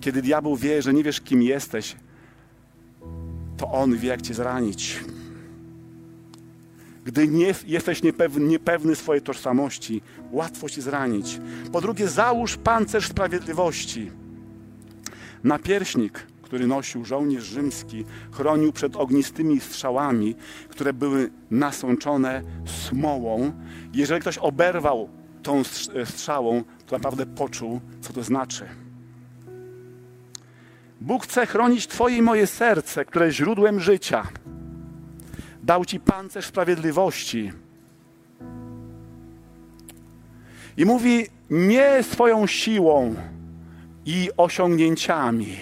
Kiedy 0.01 0.23
diabeł 0.23 0.57
wie, 0.57 0.83
że 0.83 0.95
nie 0.95 1.03
wiesz, 1.03 1.21
kim 1.21 1.43
jesteś, 1.43 1.97
to 3.57 3.73
on 3.73 3.97
wie, 3.97 4.09
jak 4.09 4.23
cię 4.23 4.35
zranić. 4.35 5.01
Gdy 7.05 7.29
nie 7.29 7.55
jesteś 7.67 8.03
niepewny, 8.03 8.47
niepewny 8.47 8.97
swojej 8.97 9.23
tożsamości, 9.23 10.03
łatwo 10.31 10.69
cię 10.69 10.83
zranić. 10.83 11.41
Po 11.73 11.81
drugie, 11.81 12.09
załóż 12.09 12.57
pancerz 12.57 13.09
sprawiedliwości. 13.09 14.11
Napierśnik 15.45 16.27
który 16.55 16.67
nosił 16.67 17.05
żołnierz 17.05 17.45
rzymski, 17.45 18.05
chronił 18.33 18.73
przed 18.73 18.97
ognistymi 18.97 19.61
strzałami, 19.61 20.35
które 20.69 20.93
były 20.93 21.31
nasączone 21.51 22.43
smołą. 22.65 23.53
Jeżeli 23.95 24.21
ktoś 24.21 24.39
oberwał 24.39 25.09
tą 25.43 25.63
strzałą, 26.05 26.65
to 26.87 26.97
naprawdę 26.97 27.27
poczuł, 27.27 27.81
co 28.01 28.13
to 28.13 28.23
znaczy. 28.23 28.67
Bóg 31.01 31.25
chce 31.25 31.47
chronić 31.47 31.87
Twoje 31.87 32.17
i 32.17 32.23
moje 32.23 32.47
serce, 32.47 33.05
które 33.05 33.27
jest 33.27 33.39
źródłem 33.39 33.81
życia. 33.81 34.27
Dał 35.65 35.85
Ci 35.85 36.01
pancerz 36.01 36.45
sprawiedliwości. 36.45 37.53
I 40.77 40.85
mówi, 40.85 41.27
nie 41.51 42.03
swoją 42.03 42.47
siłą 42.47 43.15
i 44.07 44.31
osiągnięciami, 44.37 45.57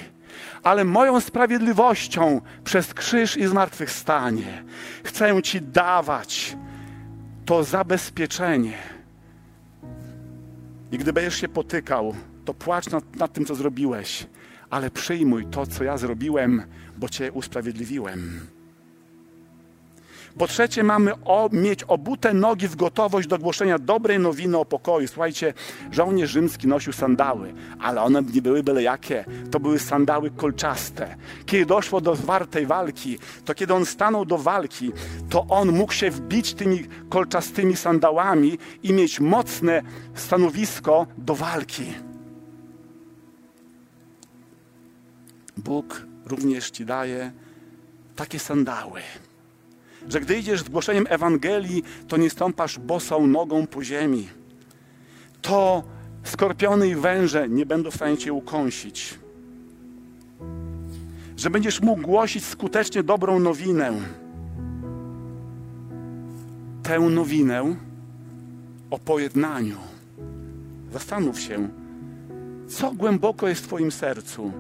ale 0.62 0.84
moją 0.84 1.20
sprawiedliwością 1.20 2.40
przez 2.64 2.94
krzyż 2.94 3.36
i 3.36 3.46
zmartwychwstanie 3.46 4.64
chcę 5.05 5.42
Ci 5.42 5.62
dawać 5.62 6.57
to 7.44 7.64
zabezpieczenie. 7.64 8.78
I 10.92 10.98
gdy 10.98 11.12
będziesz 11.12 11.40
się 11.40 11.48
potykał, 11.48 12.14
to 12.44 12.55
płacz 12.55 12.90
nad, 12.90 13.16
nad 13.16 13.32
tym, 13.32 13.44
co 13.44 13.55
zrobiłeś, 13.55 14.26
ale 14.70 14.90
przyjmuj 14.90 15.46
to, 15.46 15.66
co 15.66 15.84
ja 15.84 15.96
zrobiłem, 15.96 16.62
bo 16.96 17.09
Cię 17.09 17.32
usprawiedliwiłem. 17.32 18.40
Po 20.39 20.47
trzecie, 20.47 20.83
mamy 20.83 21.12
o, 21.24 21.49
mieć 21.53 21.83
obute 21.83 22.35
nogi 22.35 22.68
w 22.68 22.76
gotowość 22.76 23.28
do 23.28 23.39
głoszenia 23.39 23.78
dobrej 23.78 24.18
nowiny 24.18 24.59
o 24.59 24.64
pokoju. 24.64 25.09
Słuchajcie, 25.09 25.55
żołnierz 25.91 26.30
rzymski 26.30 26.68
nosił 26.68 26.93
sandały, 26.93 27.55
ale 27.80 28.03
one 28.03 28.22
nie 28.22 28.43
były 28.43 28.62
byle 28.62 28.83
jakie. 28.83 29.24
To 29.51 29.61
były 29.61 29.78
sandały 29.78 30.30
kolczaste. 30.30 31.16
Kiedy 31.47 31.66
doszło 31.66 32.01
do 32.01 32.16
zwartej 32.16 32.66
walki, 32.66 33.18
to 33.45 33.55
kiedy 33.55 33.74
on 33.74 33.87
stanął 33.87 34.24
do 34.24 34.39
walki, 34.39 34.93
to 35.30 35.47
on 35.49 35.72
mógł 35.72 35.93
się 35.93 36.11
wbić 36.11 36.55
tymi 36.55 36.85
kolczastymi 37.09 37.76
sandałami 37.76 38.59
i 38.83 38.93
mieć 38.93 39.20
mocne 39.20 39.83
stanowisko 40.14 41.07
do 41.18 41.35
walki. 41.35 41.85
Bóg 45.57 46.07
również 46.26 46.70
ci 46.70 46.85
daje 46.85 47.33
takie 48.16 48.39
sandały 48.39 49.01
Że 50.09 50.20
gdy 50.20 50.38
idziesz 50.38 50.61
z 50.61 50.68
głoszeniem 50.68 51.07
Ewangelii, 51.09 51.84
to 52.09 52.16
nie 52.16 52.30
stąpasz 52.30 52.78
bosą 52.78 53.26
nogą 53.26 53.66
po 53.66 53.84
ziemi. 53.84 54.28
To 55.42 55.82
skorpiony 56.24 56.88
i 56.88 56.94
węże 56.94 57.48
nie 57.48 57.66
będą 57.66 57.90
w 57.90 57.94
stanie 57.94 58.16
cię 58.16 58.32
ukąsić. 58.32 59.18
Że 61.36 61.50
będziesz 61.50 61.80
mógł 61.80 62.03
głosić 62.03 62.44
skutecznie 62.44 63.03
dobrą 63.03 63.38
nowinę. 63.38 63.92
Tę 66.82 67.00
nowinę 67.00 67.76
o 68.90 68.98
pojednaniu. 68.98 69.76
Zastanów 70.92 71.40
się, 71.40 71.68
co 72.68 72.92
głęboko 72.92 73.48
jest 73.48 73.64
w 73.64 73.66
Twoim 73.66 73.92
sercu, 73.92 74.53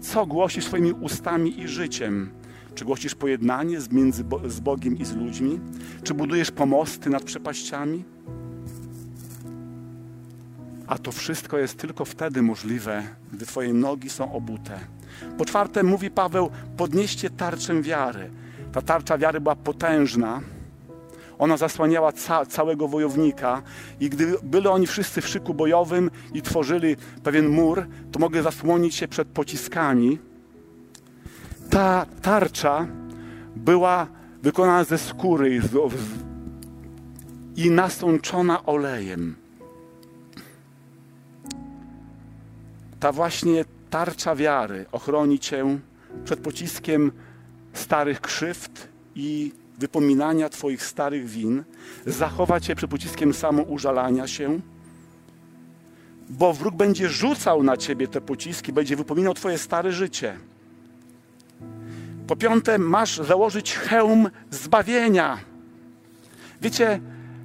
co 0.00 0.26
głosisz 0.26 0.64
swoimi 0.64 0.92
ustami 0.92 1.60
i 1.60 1.68
życiem. 1.68 2.30
Czy 2.74 2.84
głosisz 2.84 3.14
pojednanie 3.14 3.78
między 3.90 4.24
z 4.46 4.60
Bogiem 4.60 4.98
i 4.98 5.04
z 5.04 5.16
ludźmi? 5.16 5.60
Czy 6.02 6.14
budujesz 6.14 6.50
pomosty 6.50 7.10
nad 7.10 7.22
przepaściami? 7.22 8.04
A 10.86 10.98
to 10.98 11.12
wszystko 11.12 11.58
jest 11.58 11.78
tylko 11.78 12.04
wtedy 12.04 12.42
możliwe, 12.42 13.02
gdy 13.32 13.46
Twoje 13.46 13.74
nogi 13.74 14.10
są 14.10 14.32
obute. 14.32 14.80
Po 15.38 15.44
czwarte, 15.44 15.82
mówi 15.82 16.10
Paweł, 16.10 16.50
podnieście 16.76 17.30
tarczę 17.30 17.82
wiary. 17.82 18.30
Ta 18.72 18.82
tarcza 18.82 19.18
wiary 19.18 19.40
była 19.40 19.56
potężna. 19.56 20.40
Ona 21.38 21.56
zasłaniała 21.56 22.12
ca 22.12 22.46
całego 22.46 22.88
wojownika 22.88 23.62
i 24.00 24.10
gdy 24.10 24.34
byli 24.42 24.66
oni 24.66 24.86
wszyscy 24.86 25.20
w 25.20 25.28
szyku 25.28 25.54
bojowym 25.54 26.10
i 26.34 26.42
tworzyli 26.42 26.96
pewien 27.22 27.48
mur, 27.48 27.86
to 28.12 28.18
mogli 28.18 28.42
zasłonić 28.42 28.94
się 28.94 29.08
przed 29.08 29.28
pociskami. 29.28 30.18
Ta 31.74 32.06
tarcza 32.22 32.86
była 33.56 34.06
wykonana 34.42 34.84
ze 34.84 34.98
skóry 34.98 35.60
i 37.56 37.70
nasączona 37.70 38.66
olejem. 38.66 39.36
ta 43.00 43.12
właśnie 43.12 43.64
tarcza 43.90 44.34
wiary 44.34 44.86
ochroni 44.92 45.38
cię 45.38 45.78
przed 46.24 46.40
pociskiem 46.40 47.12
starych 47.72 48.20
krzywd 48.20 48.88
i 49.14 49.52
wypominania 49.78 50.48
Twoich 50.48 50.82
starych 50.82 51.26
win, 51.28 51.64
zachowa 52.06 52.60
Cię 52.60 52.74
przed 52.74 52.90
pociskiem 52.90 53.34
samoużalania 53.34 54.26
się, 54.26 54.60
bo 56.30 56.52
wróg 56.52 56.74
będzie 56.74 57.08
rzucał 57.08 57.62
na 57.62 57.76
Ciebie 57.76 58.08
te 58.08 58.20
pociski, 58.20 58.72
będzie 58.72 58.96
wypominał 58.96 59.34
Twoje 59.34 59.58
stare 59.58 59.92
życie. 59.92 60.38
Po 62.26 62.36
piąte, 62.36 62.78
masz 62.78 63.16
założyć 63.16 63.74
hełm 63.74 64.30
zbawienia. 64.50 65.38
Wiecie, 66.60 67.00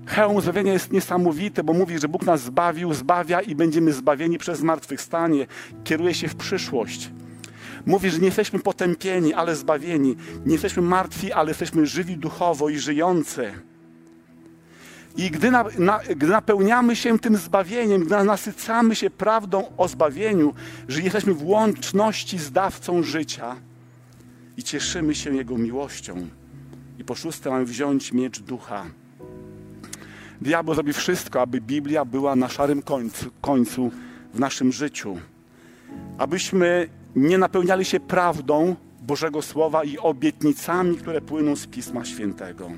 Hełm 0.09 0.41
zbawienia 0.41 0.73
jest 0.73 0.91
niesamowity, 0.91 1.63
bo 1.63 1.73
mówi, 1.73 1.99
że 1.99 2.07
Bóg 2.07 2.25
nas 2.25 2.41
zbawił, 2.41 2.93
zbawia 2.93 3.41
i 3.41 3.55
będziemy 3.55 3.93
zbawieni 3.93 4.37
przez 4.37 4.59
zmartwychwstanie. 4.59 5.47
Kieruje 5.83 6.13
się 6.13 6.27
w 6.27 6.35
przyszłość. 6.35 7.11
Mówi, 7.85 8.09
że 8.09 8.19
nie 8.19 8.25
jesteśmy 8.25 8.59
potępieni, 8.59 9.33
ale 9.33 9.55
zbawieni. 9.55 10.15
Nie 10.45 10.51
jesteśmy 10.53 10.81
martwi, 10.81 11.31
ale 11.31 11.49
jesteśmy 11.49 11.85
żywi 11.85 12.17
duchowo 12.17 12.69
i 12.69 12.79
żyjący. 12.79 13.53
I 15.17 15.31
gdy, 15.31 15.51
na, 15.51 15.65
na, 15.77 15.99
gdy 16.15 16.27
napełniamy 16.27 16.95
się 16.95 17.19
tym 17.19 17.37
zbawieniem, 17.37 18.05
gdy 18.05 18.23
nasycamy 18.23 18.95
się 18.95 19.09
prawdą 19.09 19.71
o 19.77 19.87
zbawieniu, 19.87 20.53
że 20.87 21.01
jesteśmy 21.01 21.33
w 21.33 21.43
łączności 21.43 22.37
z 22.37 22.51
dawcą 22.51 23.03
życia 23.03 23.55
i 24.59 24.63
cieszymy 24.63 25.15
się 25.15 25.35
Jego 25.35 25.57
miłością. 25.57 26.27
I 26.97 27.03
po 27.03 27.15
szóste 27.15 27.49
mamy 27.49 27.65
wziąć 27.65 28.13
miecz 28.13 28.39
ducha 28.39 28.85
Diabeł 30.41 30.73
zrobi 30.73 30.93
wszystko, 30.93 31.41
aby 31.41 31.61
Biblia 31.61 32.05
była 32.05 32.35
na 32.35 32.49
szarym 32.49 32.81
końcu, 32.81 33.25
końcu 33.41 33.91
w 34.33 34.39
naszym 34.39 34.71
życiu. 34.71 35.17
Abyśmy 36.17 36.89
nie 37.15 37.37
napełniali 37.37 37.85
się 37.85 37.99
prawdą 37.99 38.75
Bożego 39.01 39.41
Słowa 39.41 39.83
i 39.83 39.97
obietnicami, 39.97 40.97
które 40.97 41.21
płyną 41.21 41.55
z 41.55 41.67
Pisma 41.67 42.05
Świętego. 42.05 42.71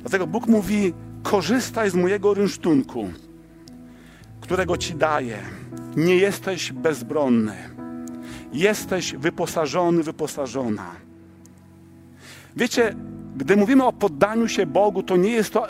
Dlatego 0.00 0.26
Bóg 0.26 0.46
mówi: 0.46 0.94
korzystaj 1.22 1.90
z 1.90 1.94
mojego 1.94 2.34
rynsztunku, 2.34 3.10
którego 4.40 4.76
ci 4.76 4.94
daję. 4.94 5.38
Nie 5.96 6.16
jesteś 6.16 6.72
bezbronny. 6.72 7.85
Jesteś 8.56 9.14
wyposażony, 9.14 10.02
wyposażona. 10.02 10.90
Wiecie, 12.56 12.94
gdy 13.36 13.56
mówimy 13.56 13.84
o 13.84 13.92
poddaniu 13.92 14.48
się 14.48 14.66
Bogu, 14.66 15.02
to 15.02 15.16
nie 15.16 15.30
jest 15.30 15.52
to 15.52 15.66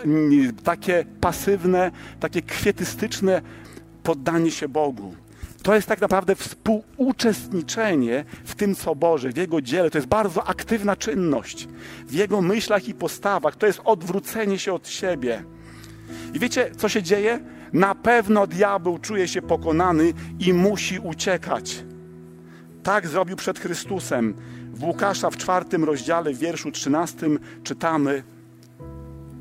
takie 0.65 1.05
pasywne, 1.21 1.91
takie 2.21 2.43
kwietystyczne 2.43 3.43
poddanie 4.03 4.51
się 4.51 4.69
Bogu. 4.69 5.15
To 5.63 5.75
jest 5.75 5.89
tak 5.89 6.01
naprawdę 6.01 6.35
współuczestniczenie 6.35 8.25
w 8.45 8.55
tym, 8.55 8.75
co 8.75 8.95
Boże, 8.95 9.31
w 9.33 9.37
Jego 9.37 9.61
dziele. 9.61 9.91
To 9.91 9.99
jest 9.99 10.09
bardzo 10.09 10.45
aktywna 10.45 10.97
czynność 10.97 11.69
w 12.07 12.13
Jego 12.13 12.43
myślach 12.43 12.89
i 12.89 12.95
postawach. 12.95 13.57
To 13.57 13.67
jest 13.67 13.81
odwrócenie 13.85 14.59
się 14.59 14.73
od 14.73 14.89
siebie. 14.89 15.45
I 16.35 16.39
wiecie, 16.39 16.71
co 16.77 16.89
się 16.89 17.03
dzieje? 17.03 17.41
Na 17.73 17.95
pewno 17.95 18.47
diabeł 18.47 18.99
czuje 18.99 19.29
się 19.29 19.43
pokonany 19.43 20.13
i 20.39 20.53
musi 20.53 20.99
uciekać. 20.99 21.85
Tak 22.87 23.09
zrobił 23.09 23.37
przed 23.37 23.59
Chrystusem. 23.59 24.35
W 24.73 24.85
Łukasza 24.85 25.31
w 25.31 25.37
czwartym 25.37 25.85
rozdziale, 25.85 26.33
w 26.33 26.39
wierszu 26.39 26.71
trzynastym 26.71 27.39
czytamy 27.63 28.23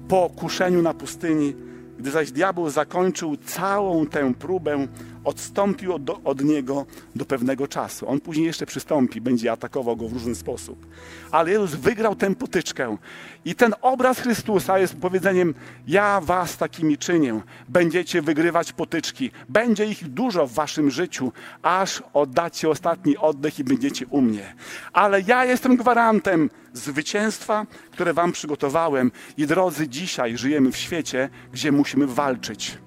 po 0.07 0.29
kuszeniu 0.29 0.81
na 0.81 0.93
pustyni, 0.93 1.55
gdy 1.97 2.11
zaś 2.11 2.31
diabeł 2.31 2.69
zakończył 2.69 3.37
całą 3.37 4.07
tę 4.07 4.33
próbę, 4.33 4.87
odstąpił 5.26 5.93
od, 5.93 6.01
od, 6.23 6.43
niego 6.43 6.86
do 7.15 7.26
pewnego 7.26 7.67
czasu. 7.67 8.09
On 8.09 8.19
później 8.19 8.45
jeszcze 8.45 8.65
przystąpi, 8.65 9.21
będzie 9.21 9.51
atakował 9.51 9.95
go 9.95 10.07
w 10.07 10.13
różny 10.13 10.36
sposób. 10.36 10.86
Ale 11.32 11.51
Jezus 11.51 11.76
wygrał 11.76 12.15
tę 12.15 12.36
potyczkę. 12.36 12.97
I 13.45 13.55
ten 13.55 13.73
obraz 13.82 14.19
Chrystusa 14.19 14.80
jest 14.80 14.95
powiedzeniem: 14.97 15.53
Ja 15.88 16.21
was 16.21 16.57
takimi 16.57 16.97
czynię. 16.97 17.41
Będziecie 17.69 18.21
wygrywać 18.21 18.73
potyczki. 18.73 19.32
Będzie 19.49 19.86
ich 19.86 20.07
dużo 20.09 20.47
w 20.47 20.53
waszym 20.53 20.91
życiu, 20.91 21.32
aż 21.61 22.03
oddacie 22.13 22.69
ostatni 22.69 23.17
oddech 23.17 23.59
i 23.59 23.63
będziecie 23.63 24.07
u 24.07 24.21
mnie. 24.21 24.55
Ale 24.93 25.21
ja 25.21 25.45
jestem 25.45 25.76
gwarantem 25.76 26.49
zwycięstwa, 26.73 27.65
które 27.91 28.13
wam 28.13 28.32
przygotowałem. 28.32 29.11
I 29.38 29.47
drodzy, 29.47 29.88
dzisiaj 29.88 30.38
żyjemy 30.38 30.71
w 30.71 30.78
świecie, 30.78 31.30
gdzie 31.53 31.71
musimy 31.71 32.07
walczyć. 32.07 32.78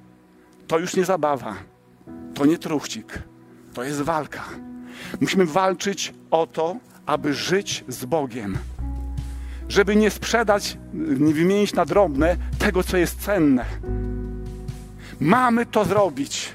To 0.66 0.78
już 0.78 0.96
nie 0.96 1.04
zabawa 1.04 1.77
to 2.38 2.46
nie 2.46 2.58
truchcik, 2.58 3.22
to 3.74 3.84
jest 3.84 4.00
walka. 4.00 4.44
Musimy 5.20 5.46
walczyć 5.46 6.14
o 6.30 6.46
to, 6.46 6.76
aby 7.06 7.34
żyć 7.34 7.84
z 7.88 8.04
Bogiem. 8.04 8.58
Żeby 9.68 9.96
nie 9.96 10.10
sprzedać, 10.10 10.78
nie 10.94 11.34
wymienić 11.34 11.74
na 11.74 11.84
drobne 11.84 12.36
tego, 12.58 12.82
co 12.82 12.96
jest 12.96 13.20
cenne. 13.20 13.64
Mamy 15.20 15.66
to 15.66 15.84
zrobić. 15.84 16.52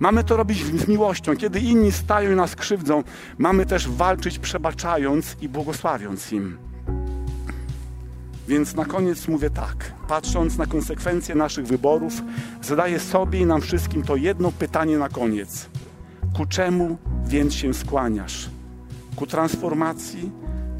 Mamy 0.00 0.24
to 0.24 0.36
robić 0.36 0.64
z 0.64 0.88
miłością. 0.88 1.36
Kiedy 1.36 1.60
inni 1.60 1.92
stają 1.92 2.32
i 2.32 2.34
nas 2.34 2.56
krzywdzą, 2.56 3.04
mamy 3.38 3.66
też 3.66 3.88
walczyć, 3.88 4.38
przebaczając 4.38 5.36
i 5.40 5.48
błogosławiąc 5.48 6.32
im. 6.32 6.67
Więc 8.48 8.74
na 8.74 8.84
koniec 8.84 9.28
mówię 9.28 9.50
tak, 9.50 9.92
patrząc 10.08 10.58
na 10.58 10.66
konsekwencje 10.66 11.34
naszych 11.34 11.66
wyborów, 11.66 12.22
zadaję 12.62 13.00
sobie 13.00 13.40
i 13.40 13.46
nam 13.46 13.60
wszystkim 13.60 14.02
to 14.02 14.16
jedno 14.16 14.52
pytanie 14.52 14.98
na 14.98 15.08
koniec. 15.08 15.68
Ku 16.36 16.46
czemu 16.46 16.98
więc 17.26 17.54
się 17.54 17.74
skłaniasz? 17.74 18.50
Ku 19.16 19.26
transformacji 19.26 20.30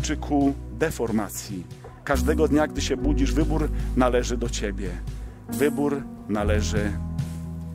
czy 0.03 0.17
ku 0.17 0.55
deformacji? 0.79 1.67
Każdego 2.05 2.49
dnia, 2.49 2.67
gdy 2.67 2.81
się 2.81 2.97
budzisz, 2.97 3.33
wybór 3.33 3.69
należy 3.97 4.37
do 4.37 4.49
Ciebie. 4.49 4.91
Wybór 5.49 6.03
należy 6.29 6.93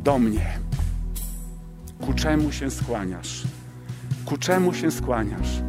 do 0.03 0.19
mnie. 0.19 0.59
Ku 2.05 2.13
czemu 2.13 2.51
się 2.51 2.71
skłaniasz? 2.71 3.43
Ku 4.25 4.37
czemu 4.37 4.73
się 4.73 4.91
skłaniasz? 4.91 5.61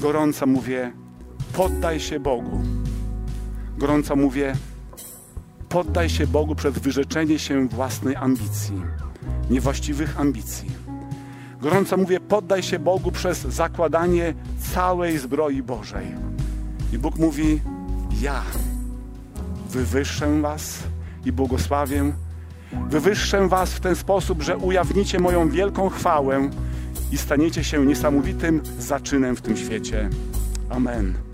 Gorąco 0.00 0.46
mówię, 0.46 0.92
poddaj 1.52 2.00
się 2.00 2.20
Bogu 2.20 2.60
gorąco 3.78 4.16
mówię, 4.16 4.56
poddaj 5.68 6.10
się 6.10 6.26
Bogu 6.26 6.54
przed 6.54 6.78
wyrzeczenie 6.78 7.38
się 7.38 7.68
własnej 7.68 8.16
ambicji, 8.16 8.82
niewłaściwych 9.50 10.20
ambicji. 10.20 10.70
Gorąco 11.60 11.96
mówię, 11.96 12.20
poddaj 12.20 12.62
się 12.62 12.78
Bogu 12.78 13.12
przez 13.12 13.40
zakładanie 13.40 14.34
całej 14.74 15.18
zbroi 15.18 15.62
Bożej. 15.62 16.06
I 16.92 16.98
Bóg 16.98 17.18
mówi, 17.18 17.60
ja 18.20 18.42
wywyższę 19.70 20.40
was 20.40 20.78
i 21.24 21.32
błogosławię. 21.32 22.12
Wywyższę 22.90 23.48
was 23.48 23.70
w 23.70 23.80
ten 23.80 23.96
sposób, 23.96 24.42
że 24.42 24.56
ujawnicie 24.56 25.20
moją 25.20 25.48
wielką 25.48 25.88
chwałę 25.88 26.50
i 27.12 27.18
staniecie 27.18 27.64
się 27.64 27.86
niesamowitym 27.86 28.62
zaczynem 28.78 29.36
w 29.36 29.42
tym 29.42 29.56
świecie. 29.56 30.10
Amen. 30.70 31.24